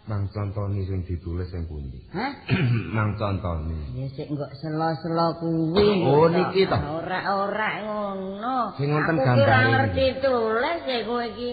[0.09, 2.01] Mang contoni sing ditulis sing pundi?
[2.17, 2.33] Hah?
[2.97, 3.77] Mang contoni.
[3.93, 5.85] Ya sik enggak selo-selo kuwi.
[6.07, 6.79] Oh, niki to?
[6.81, 8.73] Ora-ora ngono.
[8.81, 11.51] Sing wonten ora gambare ngerti tulis ya kowe iki.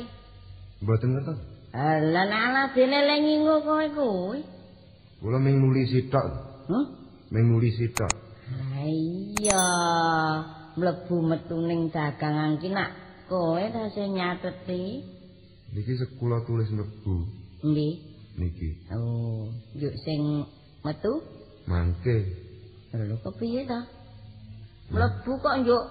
[0.85, 1.39] Mboten ngertos.
[1.75, 4.39] Lah ala dene le ngingu kowe kuwi.
[5.19, 6.25] Kula ming nuli sitok.
[6.71, 6.85] Hah?
[7.33, 8.13] Ming nuli sitok.
[8.53, 9.67] Ha iya,
[10.79, 12.95] mlebu metu ning dagangan ki nak
[13.27, 15.12] kowe ta sing nyateti?
[15.73, 17.15] Niki sekula tulis mlebu.
[17.65, 17.93] Nggih.
[18.37, 18.69] Niki.
[18.93, 20.45] Oh, yuk sing
[20.85, 21.13] metu?
[21.65, 22.17] Mangke.
[22.93, 23.79] Lho kepiye ta?
[24.93, 25.83] Mlebu kok njuk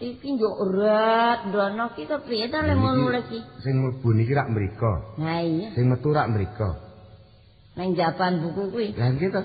[0.00, 3.40] iki njuk urat ndono ki kepiye ta le ngono iki?
[3.64, 4.92] Sing mlebu niki rak mriko.
[5.24, 6.70] Ha iya, Sing metu rak mriko.
[7.80, 8.88] nang japan buku kuwi.
[8.98, 9.40] Lah nggih to.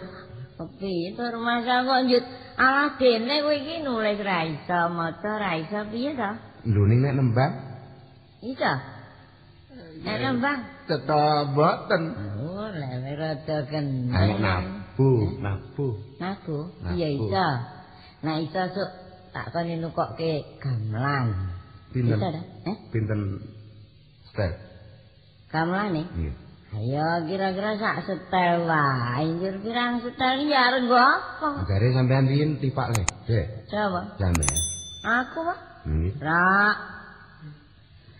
[0.60, 2.26] Kepiye to rumasa kok njut
[2.60, 6.30] alah dene kowe iki nulis ra iso maca ra iso piye to?
[6.68, 7.54] Lho ning nek nembang
[8.44, 8.72] Iso.
[10.06, 10.60] Nek nembang.
[10.86, 12.04] tetep boten.
[12.46, 14.14] Oh, lewe rada kenal.
[14.14, 15.10] Ayo nabu,
[15.42, 15.88] nabu.
[16.22, 16.60] Naku.
[16.94, 17.50] iya iso.
[18.22, 18.90] Nah iso sok
[19.34, 21.34] tak koni nukokke gamelan.
[21.90, 22.20] Pinten?
[22.70, 22.78] Eh?
[22.94, 23.42] Pinten
[24.30, 24.54] step?
[25.50, 26.06] Gamelan nih?
[26.06, 26.36] Nggih.
[26.76, 29.26] Ayo kira-kira sak setel wae.
[29.26, 31.50] Njur pirang setel iki arep nggo apa?
[31.66, 33.46] Jare sampean riyen tipak ledek.
[33.72, 34.02] Coba.
[34.22, 34.60] Sampean.
[35.06, 35.60] Aku Pak.
[35.88, 36.14] Nggih.
[36.20, 36.52] Ra,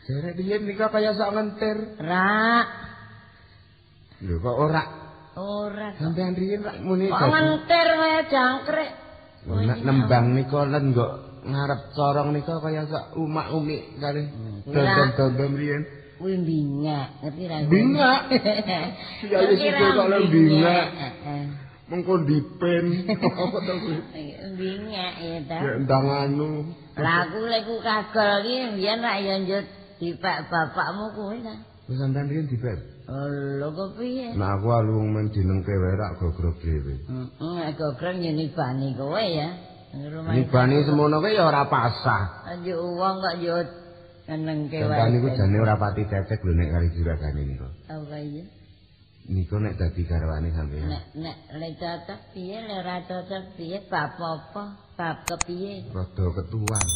[0.06, 1.78] Jare riyen nika kaya sak ngentir.
[1.98, 2.62] ra.
[4.22, 4.84] Lho kok ora
[5.36, 6.00] Ora kok.
[6.00, 7.34] sampean riyen rak muni Kok dadi.
[7.34, 8.92] mentir kaya jangkrik.
[9.46, 11.12] Nek nembang nika lan kok
[11.46, 14.24] ngarep corong nika kaya sak umak-umik kali.
[14.66, 15.84] Dondom-dondom riyen.
[16.16, 17.58] Kuwi bingak, ngerti ra?
[17.68, 18.22] Bingak?
[19.28, 20.86] Ya wis iku kok lho bingak.
[21.86, 22.86] Mengko dipen.
[23.42, 23.98] Apa to kuwi?
[24.56, 25.58] Bingak ya ta.
[25.60, 26.50] Ya ndang anu.
[26.96, 29.66] Lah aku lek ku kagol iki mbiyen ra ya njut
[30.00, 31.56] dipek bapakmu kuwi ta.
[31.86, 32.80] Wis sampean riyen dipen.
[33.06, 33.30] Oh,
[33.62, 34.34] lho kepiye?
[34.34, 36.98] Nah aku alung men jenengke wae rak gogrok dhewe.
[37.06, 39.50] Heeh, gogreng yo nibani kowe ya.
[40.34, 42.50] Nibani semono kuwi ya ora pasah.
[42.50, 43.62] Anjuk wong kok yo
[44.26, 44.90] ngenengke wae.
[44.90, 47.70] Sampeyan niku jane ora pati cecek lho nek kali juragane niku.
[47.86, 48.46] Apa iya?
[49.30, 50.90] Niku nek dadi garwane sampeyan.
[50.90, 54.64] Nek nek lek cocok piye lek ora cocok piye bab apa?
[54.98, 55.94] Bab kepiye?
[55.94, 56.88] Rada ketuan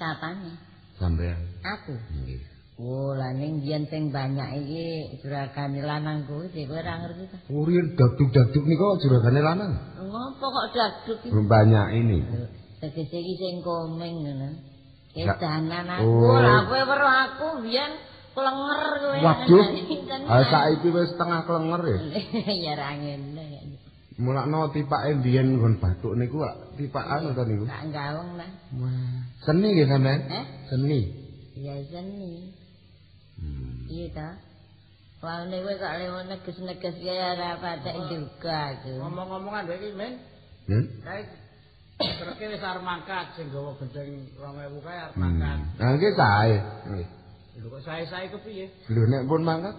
[0.00, 0.73] Sapane?
[0.98, 1.40] Sampeyan.
[1.62, 1.94] Aku.
[1.94, 2.40] Nggih.
[2.74, 4.86] Oh, lah ning biyen sing banyak iki
[5.22, 7.38] juragane lanang kuwi sik kowe ora ngerti ta.
[7.46, 9.72] Urien daduk-daduk niku juragane lanang.
[10.02, 11.30] Ngopo kok daduk iki?
[11.30, 12.18] Banyak ini.
[12.82, 14.50] Tegese iki sing komeng ngono.
[15.14, 15.38] Ya.
[15.38, 16.42] Edanan aku, Oh.
[16.42, 17.94] lah kowe weruh aku biyen
[18.34, 19.16] klenger kowe.
[19.22, 19.64] Waduh.
[20.10, 20.26] Tenan.
[20.26, 21.98] Ah saiki wis setengah klenger ya.
[22.66, 23.73] ya ra ngene.
[24.14, 27.64] Mulakno tipake mbiyen nggon batuk niku lak tipakan to niku.
[27.66, 28.50] Tak gaweng lah.
[28.78, 30.20] Wah, seni nggih sampean?
[30.30, 30.44] Eh?
[30.70, 31.00] Seni.
[31.58, 32.54] Ya seni.
[33.34, 33.90] Hmm.
[33.90, 34.28] Iya ta.
[35.18, 38.92] Wah, nek kowe kok lewat neges-neges kaya ora patek juga aku.
[39.02, 40.12] Ngomong-ngomongan wae iki, Men.
[40.70, 40.84] Hmm?
[41.02, 41.22] Kae
[41.98, 45.22] treke wis arep mangkat sing gawa gendeng 2000 kae arep Hmm.
[45.26, 45.58] mangkat.
[45.80, 46.56] Nah, nggih sae.
[46.86, 47.08] Nggih.
[47.58, 48.66] Lho kok sae-sae kepiye?
[48.94, 49.74] Lho nek pun mangkat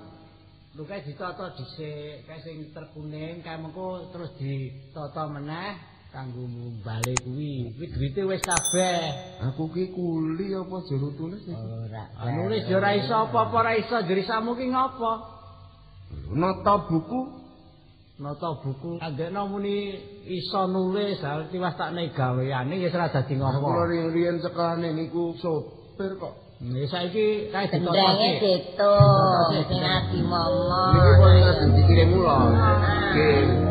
[0.75, 5.79] Lho kae ditata dhisik, kae sing terkuning, kae mengko terus ditata meneh
[6.11, 6.43] kanggo
[6.83, 7.71] bali kuwi.
[7.75, 8.99] Kuwi duwite wis kabeh.
[9.39, 11.55] aku ki kuli apa jero tulis iki?
[11.55, 12.03] Ora.
[12.19, 15.11] Ah, Nulis ya ora iso apa-apa ora iso jerisamu ki ngopo?
[16.35, 17.21] Nata buku
[18.19, 19.95] Nata buku anggekno muni
[20.27, 23.87] iso nulis, hal tiwas tak gaweane ya ora dadi Kula ngopo.
[24.11, 26.44] riyen sekane niku sopir kok.
[26.63, 28.93] Saiki kae gitu.
[29.67, 30.95] Sing ati momong.
[31.19, 32.39] pun ngajeng dikirim kula.
[33.11, 33.64] Nggih.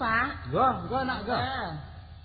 [0.00, 0.26] Pak.
[0.50, 1.36] Nggo, nggo nak nggo.
[1.36, 1.70] Ah,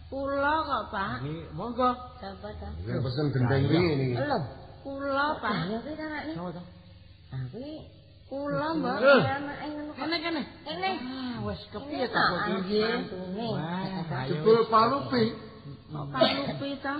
[0.08, 1.16] Kula kok, Pak.
[1.20, 1.90] Nggih, monggo.
[2.24, 2.68] Sapa ta?
[2.80, 4.16] Sing pesen gendeng iki niki.
[4.16, 4.40] Lho,
[4.88, 5.68] kula, Pak.
[5.68, 6.34] Ya kuwi kan iki.
[6.40, 6.62] Sapa to?
[7.36, 7.74] Ah, kuwi
[8.32, 8.98] kula, Mbak.
[9.04, 9.22] Eh.
[9.36, 9.92] Anake ngono.
[10.00, 10.42] Kene kene.
[10.64, 10.92] Kene.
[11.04, 12.80] Ah, wis kepiye Piye ta kok iki?
[13.36, 13.52] Nggih.
[13.52, 14.24] Wah.
[14.32, 15.24] Jebul palupi.
[15.92, 16.94] Palupi ta?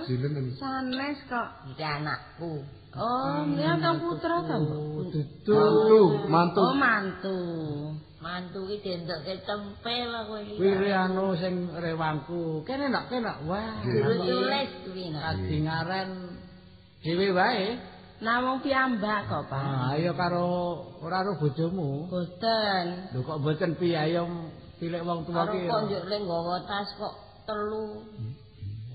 [0.60, 1.48] Sanes kok.
[1.72, 2.52] Iki anakku.
[2.98, 4.80] Oh, dia ta putra ta, Mbak?
[6.28, 6.60] Mantu, mantu.
[6.60, 7.36] Oh, mantu.
[8.18, 10.58] Mantu ki dendokke tempel kowe iki.
[10.58, 12.66] Kuwi anu sing rewangku.
[12.66, 13.30] Kene nak kene.
[13.46, 13.78] Wah.
[13.86, 15.22] Guru tulis kuwi nak.
[15.38, 16.10] Kadingaren
[17.06, 17.78] dhewe wae.
[18.18, 19.62] Namung piyambak kok, Pak.
[19.62, 20.46] Ah, ayo karo
[20.98, 22.10] ora karo bojomu.
[22.10, 23.14] Boten.
[23.14, 24.26] Lho kok mboten piye ayo
[24.82, 25.70] pilih wong tuwa Karo ki.
[25.70, 27.14] kok njuk ning nggawa tas kok
[27.46, 28.02] telu.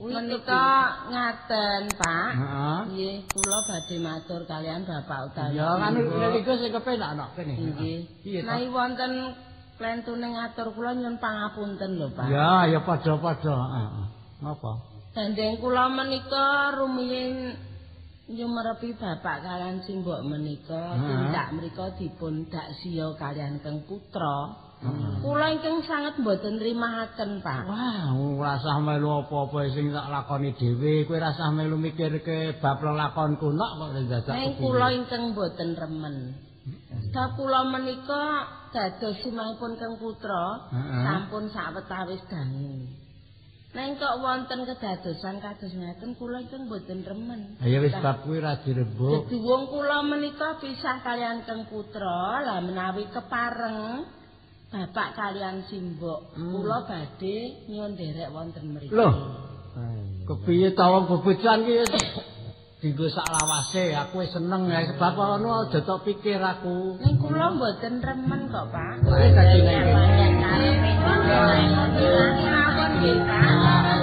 [0.03, 0.65] Menika
[1.07, 2.29] ngaten, Pak.
[2.35, 2.79] Heeh.
[2.91, 5.55] Nggih, kula badhe matur kalian Bapak utawi.
[5.55, 7.53] Ya kan niku sing kepenak nok kene.
[7.55, 7.99] Nggih.
[8.43, 9.11] Menawi wonten
[9.79, 12.27] klentune ngatur kula nyuwun pangapunten lho, Pak.
[12.27, 14.05] Ya, ya padha-padha, heeh.
[14.43, 14.71] Napa?
[15.13, 17.53] Dandeng kula menika rumiyin
[18.23, 24.71] nyumerepi bapak kalian simbok menika tindak menika dipun dak siya kalian keng putra.
[24.84, 25.13] Heeh.
[25.23, 27.63] Kula ingkang sanget mboten nrimahaken, Pak.
[27.63, 33.71] Wah, rasah melu apa-apa sing tak lakoni dhewe, kowe rasah melu mikirke bab lelakonku nok
[33.79, 34.36] kok dadak.
[34.36, 36.15] Neng kula ingkang mboten remen.
[37.11, 38.23] Sebab kula menika
[38.75, 40.67] dados simahipun keng putra
[41.03, 42.84] sampun sawetawis dangu.
[43.73, 47.55] Neng kok wonten kedadosan kados ngeten kula ingkang mboten remen.
[47.63, 49.31] Ya wis bab kuwi ra dirembuk.
[49.31, 54.03] Dadi wong kula menika pisah kalian keng putra, lah menawi kepareng
[54.74, 58.89] bapak kalian simbok, kula badhe nyuwun derek wonten mriki.
[58.89, 59.13] Loh.
[60.26, 61.86] Kepiye ta wong bebojan ki?
[62.82, 66.97] Dinggo sak lawase aku wis seneng ya sebab ono aja tok pikir aku.
[66.99, 69.05] Ning kula mboten remen kok, Pak.
[69.05, 69.86] Kowe dadi ning
[72.49, 74.02] Napa nggih,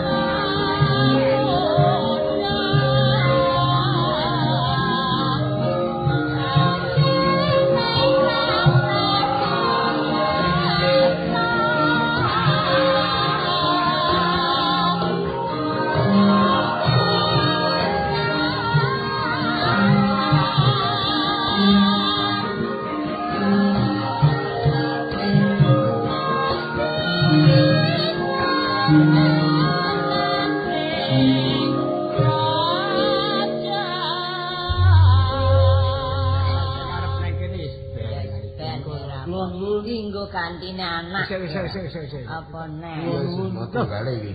[41.31, 42.27] Wis wis wis wis wis.
[42.27, 43.07] Apa neh?
[43.55, 44.35] Motor balik iki.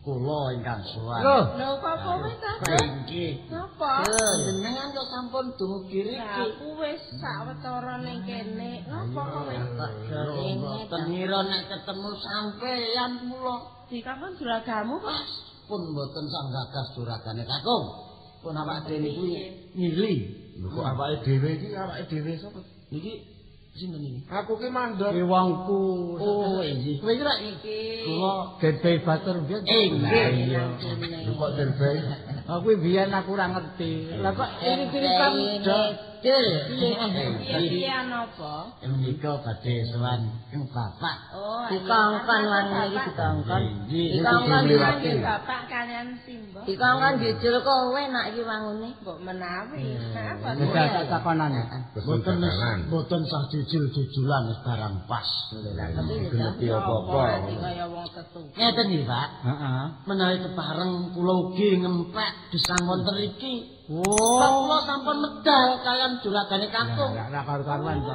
[0.00, 1.18] Kula ingkang sowan.
[1.18, 2.52] Loh, Lho kok kowe ta?
[2.62, 3.50] Nggih.
[3.50, 4.06] Napa?
[4.06, 6.42] Jenengan kok sampun dumugi Ya, riki.
[6.56, 8.86] aku wis sawetara ning kene.
[8.86, 9.54] Napa kowe?
[10.56, 13.56] Mboten ngira nek ketemu sampeyan kula
[13.86, 15.22] Dikakon juragamu, Pak?
[15.66, 17.86] pun mboten sanggagas duragane Kakung.
[18.42, 19.22] Pun awak dhewe niku
[19.74, 20.14] ngili.
[20.62, 22.62] Lho kok awake dhewe iki awake dhewe sapa?
[22.94, 23.26] Niki
[23.76, 24.20] sinten iki?
[24.32, 25.12] Aku ki mandor.
[25.12, 25.80] ki wongku.
[26.16, 26.98] Oh, iki.
[26.98, 27.78] Kowe kira Iki.
[28.08, 29.62] Kula gede batur biyen.
[29.68, 30.64] Eh, iya.
[31.36, 31.98] Kok derbae?
[32.56, 34.22] Aku biyen aku ora ngerti.
[34.22, 34.86] Lah kok ini
[36.26, 38.74] Iki napa?
[38.82, 41.16] Menika badhe sowan ing bapak.
[41.30, 43.62] Oh, Dikongkon warna iki dikongkon.
[43.86, 44.08] Nggih.
[44.18, 46.66] Dikongkon Iki bapak kalian simbok.
[46.66, 48.90] Dikongkon jujul kowe nak iki wangune.
[49.06, 49.94] Mbok menawi.
[50.18, 50.58] Napa?
[50.58, 51.50] Wis tak takonan.
[51.94, 52.78] Boten Kesenjangan.
[52.90, 55.28] boten sah jujul-jujulan wis barang pas.
[55.54, 57.22] Ngerti apa-apa.
[57.46, 58.40] Iki kaya wong tetu.
[58.50, 59.28] Ngeten iki, Pak.
[59.46, 59.82] Heeh.
[60.10, 63.75] Menawi kepareng kula ugi ngempek gesang wonten iki.
[63.86, 64.02] Oh.
[64.66, 67.14] Kula sampun medal kalian juragane kakung.
[67.14, 68.14] Ora ora karu-karuan to.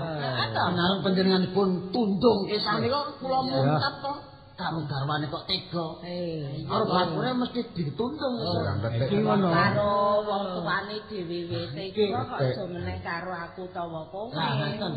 [0.67, 4.13] Menawi panjenenganipun tundung kesane kok kula mungkap to.
[4.59, 5.87] Karo garwane kok tega.
[6.03, 8.35] Eh, Karo bakure mesti ditundung.
[8.83, 9.47] Iki ngono.
[9.47, 14.27] karo wong tuane dhewe wis iki kok aja meneh karo aku utawa kowe.
[14.35, 14.93] Lah ngoten.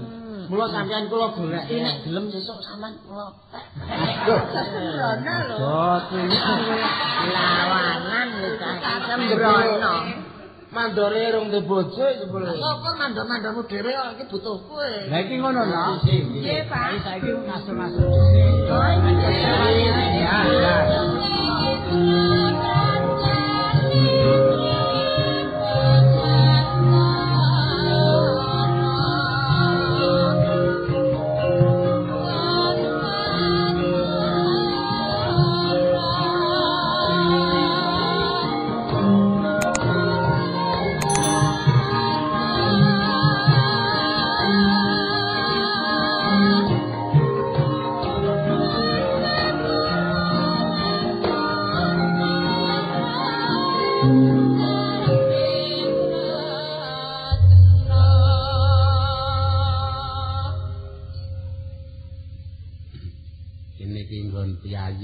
[0.50, 3.30] Mula sampeyan kula goleki nek gelem sesuk sampean kula
[4.50, 5.56] Sembrono lho.
[7.30, 9.94] Lawanan wis iki sembrono.
[10.74, 12.42] Mandore rong de bojo jebul.
[12.50, 14.90] Kok kok mandor-mandormu dhewe kok iki butuh kowe.
[15.06, 16.02] Lah iki ngono lho.
[16.02, 16.98] Nggih, Pak.
[17.06, 17.70] Saiki dhisik.
[18.74, 18.82] Oh,
[21.94, 22.53] iya.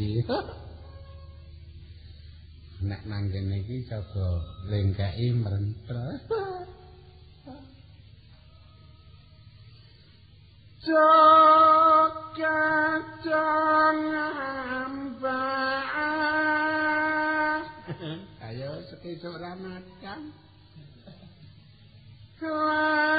[0.00, 0.24] Piyayi.
[2.88, 4.40] Nek nang kene iki coba
[4.72, 6.16] lengkeki mrentre.
[10.80, 12.48] Joget
[14.80, 15.84] ambak.
[18.48, 20.32] Ayo sekejap Ramadan.
[22.40, 23.09] Lama.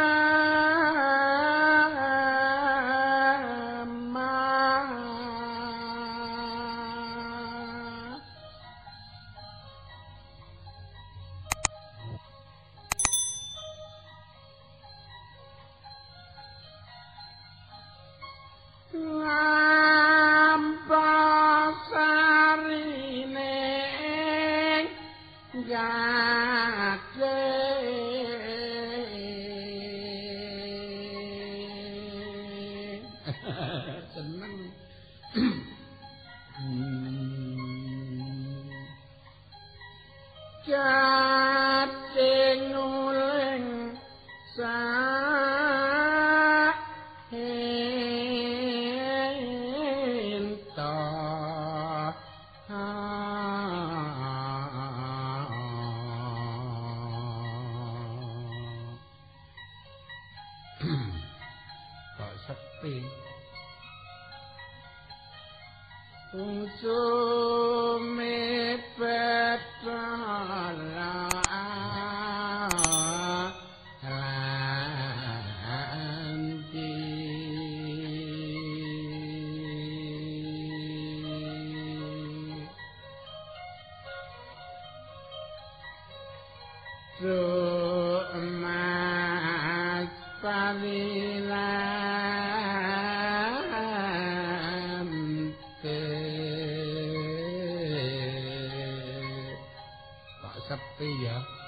[101.02, 101.61] 可以呀。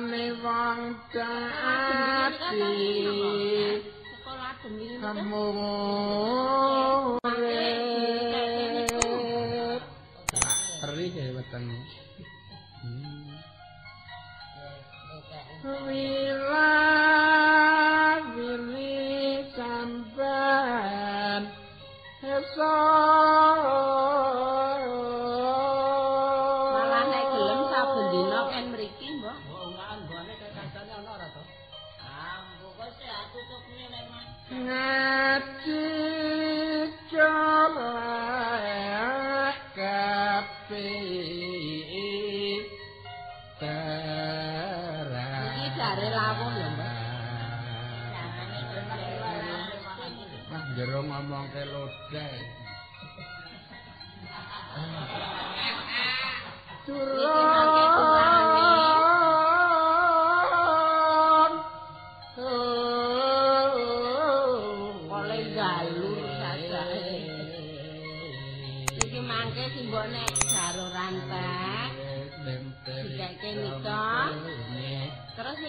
[0.00, 0.80] ane wong
[1.12, 2.72] cengati
[4.08, 4.96] sekolah demi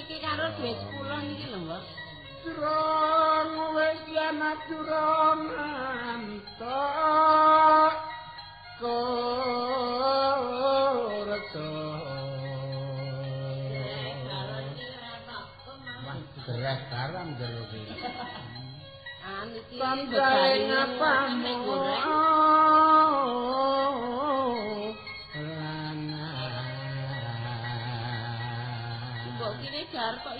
[0.02, 1.86] niki karo duit kula niki lho, Mbak.
[2.42, 5.46] Durung wis ana durung
[6.10, 7.94] antuk.
[8.82, 10.02] Koreto.
[16.42, 17.82] Gerah karam jero iki.
[19.22, 22.31] Ah niki pamrene pamrene.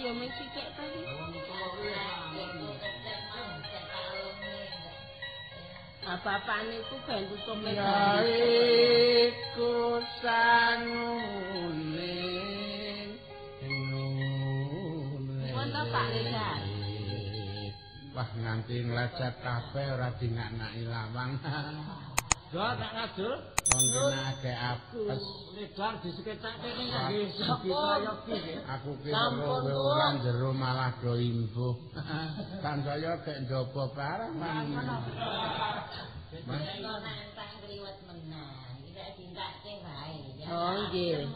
[0.02, 1.06] ya mung sithik ta iki.
[6.02, 8.18] Bapak niku ben tutup meja.
[8.26, 12.18] Iku sanune.
[18.12, 21.40] Wah nganti nglecet kabeh ora dinaknaki lawang.
[22.52, 23.32] Yo tak kadul.
[23.72, 25.24] Wong dene akeh apes.
[25.56, 28.60] Ledar diseketake ning ngge sapa yo ki.
[28.68, 31.80] Aku ki ora jero malah do info.
[32.64, 34.68] Kan saya gek ndopo barang man.
[36.44, 38.84] Mas kok nantang riwet menang.
[38.84, 40.20] Iki tak tindak ke bae.
[40.52, 41.32] Oh nggih.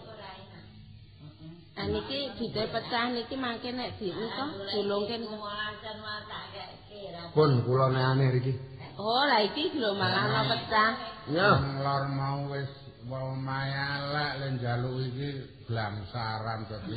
[1.79, 7.31] Ani ah, pecah niki mangke nek diuto gulungke mulacan watak gek kira.
[7.31, 8.74] Pun kula neane riki.
[8.95, 10.91] Oh, lah iki lho malah mangan pecah.
[11.27, 11.51] Yo.
[11.83, 12.71] Lor mau wis
[13.11, 15.29] wong mayalek le njaluk iki
[15.67, 16.95] blangsaran dadi.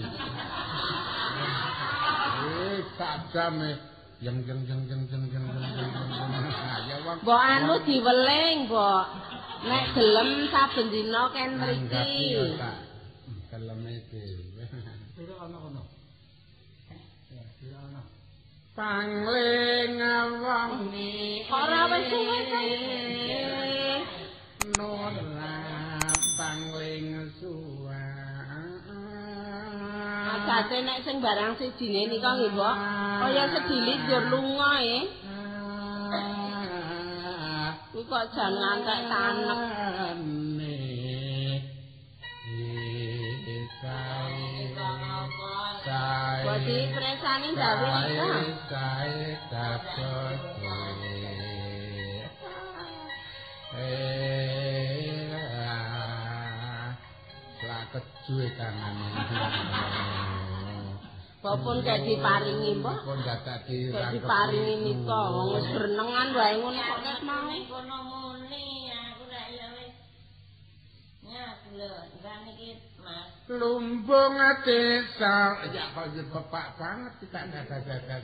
[2.39, 3.71] Eh, sajam e
[4.23, 5.93] jeng jeng jeng jeng jeng yang yang
[6.87, 9.05] yang anu diweling, Mbok.
[9.67, 12.55] Nek gelem saben dina kan mriki.
[18.79, 19.99] Pangling
[20.39, 21.43] wong ni.
[21.51, 22.67] Ora wis suwe kan.
[24.79, 25.51] Nora
[26.39, 28.07] pangling suwa.
[30.31, 32.77] Agate nek sing barang sijine nika nggih, Mbok.
[33.19, 34.99] Kaya sedilit jur lunga e.
[37.91, 39.59] Kuwi kok jan ngantek tanek.
[47.39, 49.31] nanging gawe
[58.29, 58.95] duwe tangan
[61.39, 63.07] Bapun dadi paringi, Mbok.
[63.07, 67.47] Bapun dadak dadi paringi nika wong wis renengan wae ngono kok nek mau.
[67.47, 69.95] Kono muni aku ra ya wis.
[71.23, 71.95] Ya, lho,
[73.49, 78.23] lumbung desa ya kok yo bapak banget kita dadak-dadak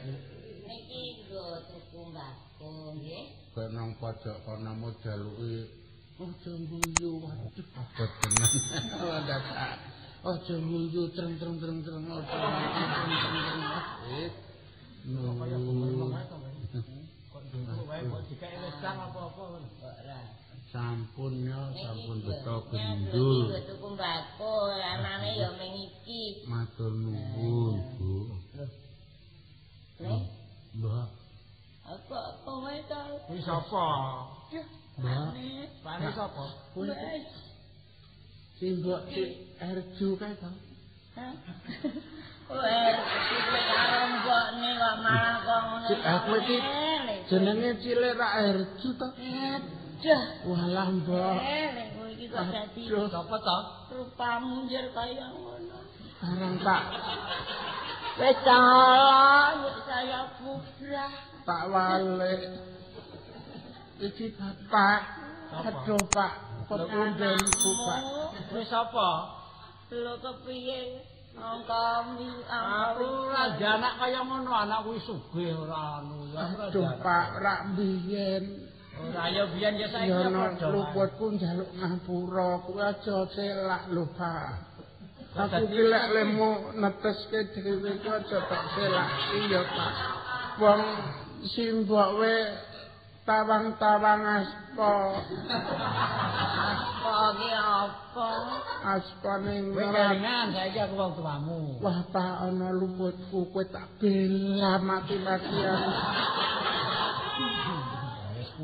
[0.68, 3.24] niki lho tuku mbako nggih.
[3.56, 5.64] Kok pojok kono mojaluki
[6.20, 7.66] aja guyu waduh.
[7.80, 8.52] Abot tenan
[9.24, 9.80] dadak
[10.24, 13.62] aja guyu treng treng treng treng aja guyu, treng treng treng
[14.12, 14.28] eh
[15.08, 16.04] nunggu
[17.32, 19.44] Kok dulu wae kok dikake ledang apa-apa.
[20.74, 26.42] Sampun ya sampun beto gendul lho tuku mbako anane ya ming iki.
[26.50, 28.34] Matur nuwun Bu.
[30.02, 30.22] Nek
[30.74, 31.06] Mbak
[31.86, 33.02] aku kowe to?
[33.30, 33.86] Kuwi sapa?
[34.98, 35.38] Mbak
[35.86, 36.44] Pane sapa?
[36.74, 36.90] kuwi
[38.58, 39.22] si Mbak si
[39.62, 40.50] Erju kae to?
[42.50, 43.38] Kowe iki
[43.70, 45.86] karo mbokne kok malah kok ngono.
[45.86, 46.56] Cik, aku iki
[47.30, 49.06] jenenge cilik ra Erju to
[50.04, 50.24] Aduh.
[50.52, 53.58] walah Mbak Eh, kowe iki kok dadi Sapa to?
[53.96, 55.78] rupamu njur kaya ngono.
[56.20, 56.82] barang tak
[58.20, 58.36] Wis
[59.64, 61.12] wis saya bubrah.
[61.48, 62.34] tak wale
[63.98, 65.00] iki bapak
[65.54, 66.32] aduh Pak
[66.68, 68.00] pepunden Bu Pak
[68.52, 69.10] Kuwi sapa?
[69.88, 71.00] Lho kepiye?
[71.34, 76.46] Angkami, Aku ora anak kaya ngono, anak kuwi sugih ora anu ya.
[76.70, 76.86] aduh.
[77.02, 80.66] Pak rak biyen Ora ya biyen ya saiki Ya ya ana padha.
[80.66, 80.72] wae.
[80.74, 84.50] luputku njaluk ngapura kuwi aja celak lho Pak.
[85.34, 89.92] Aku ki lek lemu neteske dhewe ku aja tak celak iya Pak.
[90.62, 90.82] Wong
[91.50, 92.34] simbok we
[93.26, 94.92] tawang-tawang aspa.
[96.74, 98.28] apa ki apa?
[98.94, 101.82] Aspa ning kelingan saiki aku wong tuamu.
[101.82, 105.82] Wah Pak ana luputku kowe tak bela mati-matian.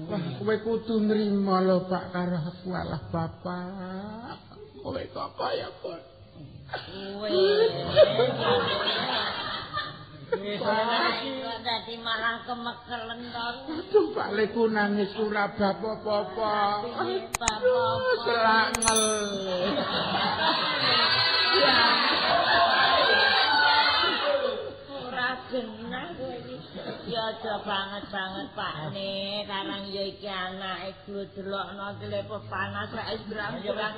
[0.08, 4.38] Wah kowe kudu nrimo lho Pak karo aku alah Bapak.
[4.80, 6.00] Kowe kok kaya kok
[6.70, 7.28] Kowe.
[10.30, 13.46] Wis Kok dadi malah kemekelen to.
[13.66, 16.86] Aduh, Pak Leku nangis ora bab apa-apa.
[17.34, 17.58] Bapak.
[18.22, 19.02] Selangel.
[25.10, 25.30] Ora.
[25.50, 25.79] Ya
[27.30, 28.74] aja banget-banget Pak.
[28.90, 33.94] Ne, karang ya iki anake glodlokno telepon panas sak isbram-isbram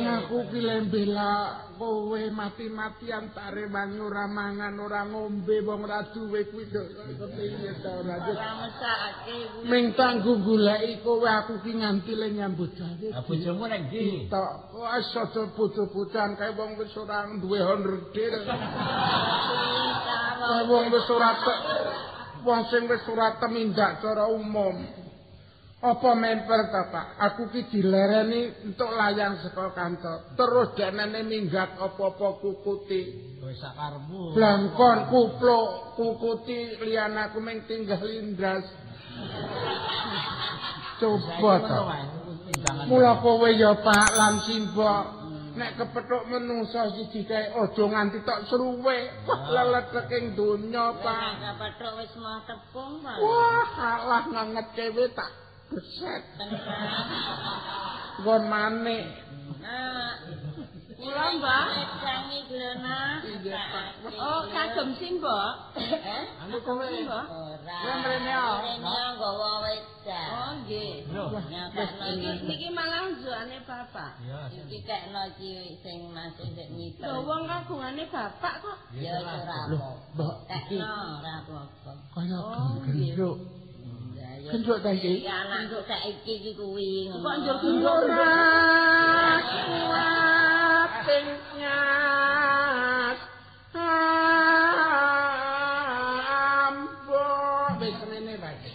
[0.00, 6.50] Yang aku ki lembela kowe mati-matian tak rewangi ora mangan ora ngombe wong ra duwe
[6.50, 8.50] kuwi kepiye ta ora ora.
[9.70, 13.08] Ming tanggung goleki kowe aku ki nganti le nyambut gawe.
[13.30, 14.26] Bojomu nek ndi?
[14.26, 18.34] Tok wis aja bojo-bojan kae wong wis ora duwe honredil.
[20.40, 21.30] Kae wong wis ora
[22.44, 25.00] wong sing wis ora temindak cara umum.
[25.80, 27.06] Apa memper ta, Pak?
[27.16, 30.36] Aku ki dilereni entuk layang saka kantor.
[30.36, 33.00] Terus denene minggat apa-apa kukuti.
[33.40, 34.36] Wis sakarepmu.
[34.36, 38.68] Blangkon kupluk kukuti liyan aku ming tinggal lindas.
[41.00, 41.78] Coba ta.
[42.84, 45.19] Mula kowe ya Pak lan simbok
[45.60, 49.12] nek kepethuk menungsa siji kae aja nganti tok seruwe.
[49.28, 51.36] Wah lelet ing donya, Pak.
[51.36, 53.16] Pak Patrok wis mau tepung, Pak.
[53.20, 55.28] Wah, alah nanget kewe tak
[55.68, 56.24] beset.
[58.24, 59.04] Nggon manik.
[59.60, 60.16] Nah,
[61.00, 61.66] Kula, Mbak.
[63.40, 63.86] Iya, Pak.
[64.20, 65.72] Oh, kagem simbok.
[65.80, 66.24] Eh?
[66.44, 66.84] Anu kowe.
[66.84, 67.78] Ora.
[68.04, 68.58] Mrene, oh.
[68.60, 70.28] Mrene nggawa wedan.
[70.28, 71.08] Oh, nggih.
[71.08, 71.24] Lho.
[71.32, 72.44] Niki iki.
[72.44, 74.12] niki malah unjukane bapak.
[74.28, 77.08] Ya, Iki kekno iki sing masih sik nyiter.
[77.08, 78.78] Lho wong kagungane bapak kok.
[78.98, 79.96] Ya ora Loh, apa.
[80.20, 80.36] Mbak,
[80.68, 81.92] iki Kekno ora apa-apa.
[82.12, 83.38] kaya Oh, gendruk.
[84.18, 84.50] Ya, ya.
[84.52, 85.24] Gendruk ta iki?
[85.24, 87.08] Iki anakku saiki iki kuwi.
[87.08, 87.24] ngono.
[87.24, 87.96] Kok njur gendruk?
[88.04, 88.34] Ora
[90.90, 91.26] kuating
[91.58, 93.18] nyat.
[96.50, 97.70] Ampun.
[97.78, 98.70] Wis rene wae.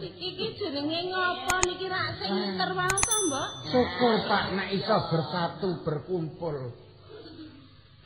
[0.00, 3.48] Iki iki jenenge ngopo niki rak sing nyiter wae to, Mbok?
[3.70, 6.56] Syukur Pak nek iso bersatu berkumpul.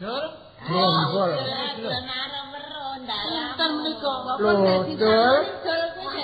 [0.01, 0.25] Dur.
[0.65, 1.31] Gombol.
[1.85, 3.53] Glona ora weruh ndalah.
[3.53, 4.13] Pinten menika?
[4.41, 5.37] Loh, Dul.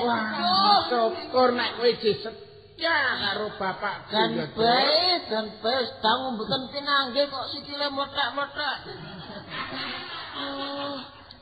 [0.00, 0.24] Wah.
[0.40, 2.48] Wah, syukur nek kowe isih
[2.80, 4.08] setia karo bapakku.
[4.08, 8.76] Dan ya, baik, dan baik, sedang mboten pinanggih kok sikile motak-motak.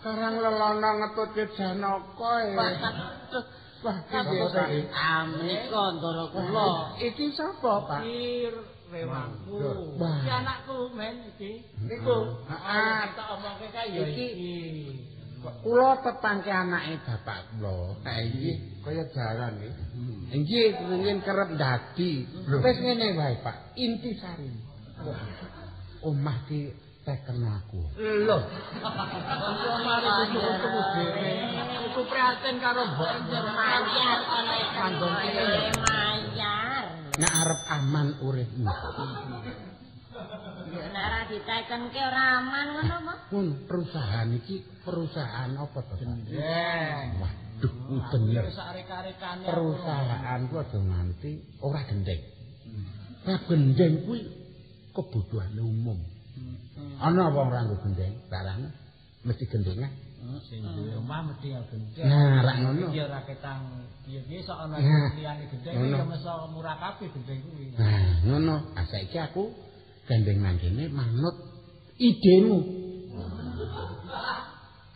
[0.02, 2.50] Karang lelono ngetutke Janaka e.
[3.78, 4.80] Wah, piye saiki?
[4.90, 6.98] Amenika ndara kula.
[6.98, 8.02] Iki sapa, Pak?
[8.02, 8.50] Ir
[8.90, 9.54] rewangku.
[9.94, 11.62] Iki anakku men iki.
[11.86, 12.42] Niku.
[12.50, 15.17] Ah, tak omongke kae ya Iki.
[15.62, 17.98] Kula tetangke anake bapak kula.
[18.04, 19.82] Iki kaya jalan iki.
[20.28, 22.12] Nggih, kenging kerep dadi.
[22.46, 23.78] Wis ngene wae, Pak.
[23.78, 24.50] Intisari.
[26.04, 26.70] Omah ki
[27.02, 27.80] teken aku.
[27.98, 28.38] Lho.
[30.28, 31.30] Kudu dhewe.
[31.98, 33.10] Prihatin karo mbok
[33.58, 36.84] Mayar ana Kanggo mayar.
[37.18, 38.70] Nek arep aman uripmu.
[40.68, 43.14] Yo nek ora ditekenke ora aman ngono apa?
[43.32, 45.94] Pun perusahaan iki perusahaan apa to?
[45.96, 47.08] Gendeng.
[47.18, 47.72] Waduh,
[48.12, 48.44] bener.
[48.52, 51.30] Arek-arekane Perusahaanku aja nganti
[51.64, 52.20] ora gendeng.
[53.24, 54.20] Nah, gendeng kuwi
[54.92, 55.98] kebutuhan umum.
[56.98, 58.60] Ana wong ora nggo gendeng, barang
[59.26, 59.92] mesti gendengan.
[60.44, 62.06] sing duwe omah mesti ya gendeng.
[62.06, 62.86] Nah, rak ngono.
[62.90, 63.60] Iki ora ketang
[64.02, 64.76] piye-piye sok ana
[65.14, 67.72] liyane gendeng ya meso murah kabeh gendeng kuwi.
[67.78, 68.74] Nah, ngono.
[68.74, 69.67] Ah saiki aku
[70.08, 71.36] gandeng nang kene manut
[72.00, 72.58] idemu.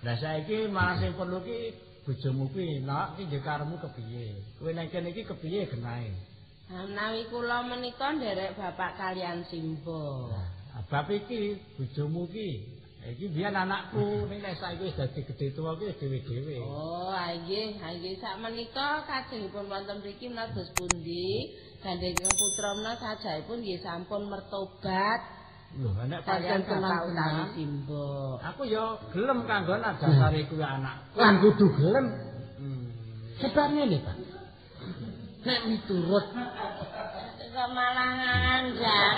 [0.02, 1.58] Lah saiki malah sing perlu ki
[2.02, 4.26] bojomu kuwi nak ki njuk karemu kepiye?
[4.58, 6.10] Kowe nek kene iki kepiye genahe?
[6.72, 10.32] Menawi kula menika nderek bapak kalian Simbo.
[10.72, 15.74] Nah, bab iki bojomu ki iki biyen anakku ning nek saiki wis dadi gedhe tuwa
[15.74, 16.62] ki dhewe-dhewe.
[16.62, 21.58] Oh, ah, nggih, ah, nggih sak menika kajengipun wonten mriki menados pundi?
[21.82, 25.20] Gandeng putra menika sajaipun nggih sampun mertobat.
[25.72, 27.48] Lho, nek pancen tenang utawi tenan.
[27.56, 28.38] Simbo.
[28.38, 31.16] Aku ya gelem kanggo dasare kuwi anakku.
[31.18, 32.06] Lan kudu gelem.
[32.60, 32.86] Hmm.
[33.40, 34.16] Sebab ngene, Pak.
[35.42, 36.26] Nek miturut
[37.52, 39.16] Kok malah ngandang.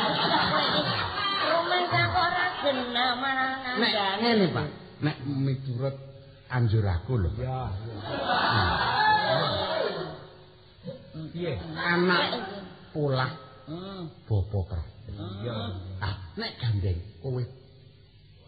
[1.47, 3.93] Rumah kok ora genah malah nek
[4.25, 4.69] ngene, Pak.
[5.05, 5.97] Nek miturut
[6.49, 7.31] anjur aku lho.
[7.37, 7.69] Ya,
[11.35, 11.59] Piye?
[11.79, 12.31] Anak
[12.95, 13.31] polah
[14.27, 14.89] bapa keras.
[15.43, 15.55] Ya.
[16.03, 17.43] Ah, nek gandeng kowe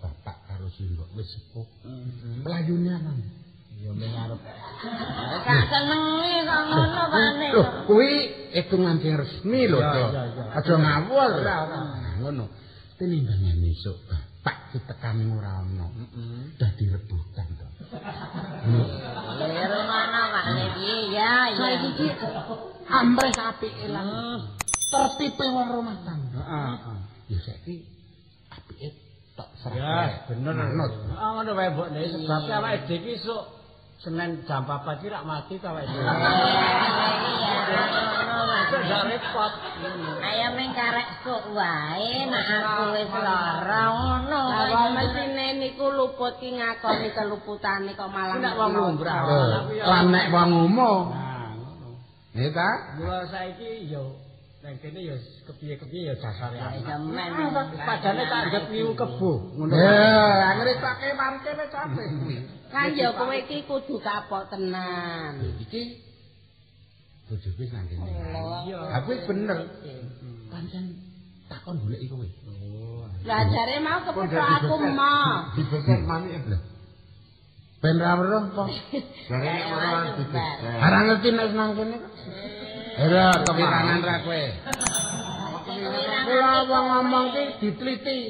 [0.02, 1.66] bapak karo simbok wis sepuh.
[2.44, 3.18] Melayune aman.
[3.76, 4.40] Ya mung arep
[5.44, 7.48] Gak senenge kok ngono pane.
[7.52, 8.10] Loh, kuwi
[8.56, 10.04] hitungan sing resmi lho, to.
[10.56, 11.32] Aja ngawur.
[12.24, 12.44] Ngono.
[12.96, 15.86] Tinimbangan esuk bapak ditekani ora ono.
[16.56, 17.66] Dadi rebutan to.
[19.36, 21.56] Ya rumana pane piye ya ya.
[21.60, 22.06] Saiki iki
[22.88, 24.08] amres apike lan
[24.88, 26.40] tertipe wong rumah tangga.
[26.40, 26.98] Heeh, heeh.
[27.36, 27.74] Ya saiki
[28.48, 28.88] apike
[29.36, 30.08] tok Ya, serah.
[30.32, 30.54] bener.
[30.56, 30.92] Manut.
[31.20, 33.42] Ah ngono wae mbok nek sebab awake dhewe esuk
[33.96, 35.72] Senin jam 4 iki rak mati ta.
[38.66, 39.52] Esuk gak repot.
[40.20, 44.42] Ayo meng karek sok wae nek aku wis lara ngono.
[44.52, 49.22] Lah wong mesine niku luput ki ngakoni keluputane kok malah Nek wong lumrah.
[49.70, 51.14] Lan nek wong umum.
[51.14, 51.90] Nah, ngono.
[52.34, 52.70] Nggih ta?
[52.98, 54.25] Mula saiki yo
[54.66, 55.14] nang kene yo
[55.46, 56.82] kepiye-kepiye dasare Ya aku.
[56.82, 57.30] demen.
[57.86, 59.30] Padane tak anggap niku kebo.
[59.54, 59.74] Ngono.
[59.78, 62.36] Ya, ngritake warte wis apik kuwi.
[62.74, 65.38] kan ya kowe iki kudu kapok tenan.
[65.62, 65.82] Iki
[67.30, 68.10] bojoku wis nang kene.
[68.66, 68.78] Iya.
[68.98, 69.58] Aku wis bener.
[70.50, 70.84] Pancen
[71.46, 72.28] takon golek iku kowe.
[73.22, 75.54] Lah jare mau kepethuk aku mah.
[75.54, 76.58] Dibesek manik lho.
[77.78, 78.64] Ben ra weruh apa?
[79.30, 80.58] Jare nek.
[80.74, 82.12] Ora ngerti nek nang kene kok.
[82.96, 84.44] Ora kepitanan ra kowe.
[86.26, 88.20] Kula wong ngomong ki diteliti,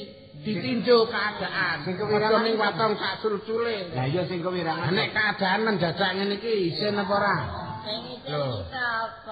[0.42, 1.86] ditinjau keadaan.
[1.86, 3.94] Sing kewirangan ning watong sak sul-sule.
[3.94, 4.90] Lah iya sing kewirangan.
[4.90, 7.36] Nek keadaan mendadak ngene iki isin apa ora?
[7.86, 8.34] Iki
[8.74, 9.30] apa?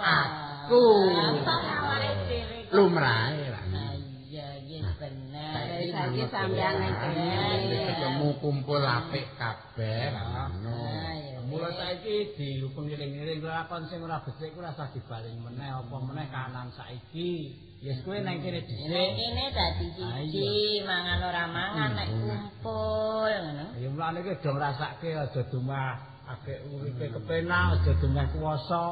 [0.70, 0.82] Aku
[2.70, 3.62] lumrahe lah.
[4.30, 5.50] Iya, iya bener.
[5.90, 6.94] Saiki sampeyan nek
[7.90, 10.14] ketemu kumpul apik kabeh.
[11.54, 16.66] Mula saiki dihukum ngiring-ngiring lakon sing ora becik ku rasa dibaling meneh apa meneh kanan
[16.74, 17.54] saiki.
[17.78, 18.90] Yes kowe nang kene Nek dhisik.
[18.90, 23.66] kene dadi siji, mangan ora mangan nek kumpul ngono.
[23.78, 25.94] Ya mulane iki do ngrasake aja dumah
[26.26, 28.84] akeh uripe kepenak, aja dumah kuwasa.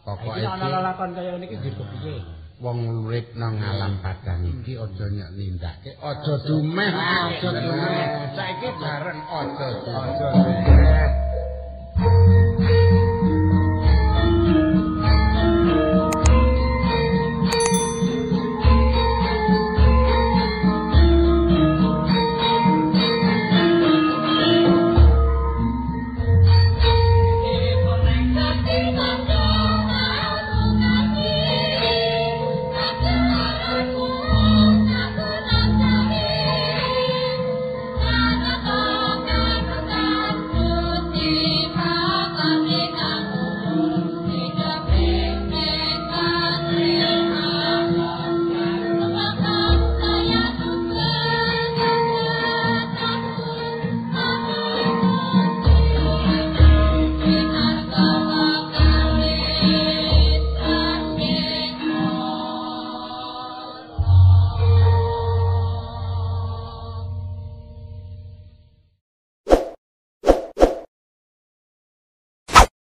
[0.00, 2.16] Pokoke Iki ana lakon kaya ngene iki dihukum piye?
[2.56, 8.08] Wong urip nang alam padang iki aja nyek nindake, aja dumeh, aja dumeh.
[8.32, 11.15] Saiki bareng aja dumeh.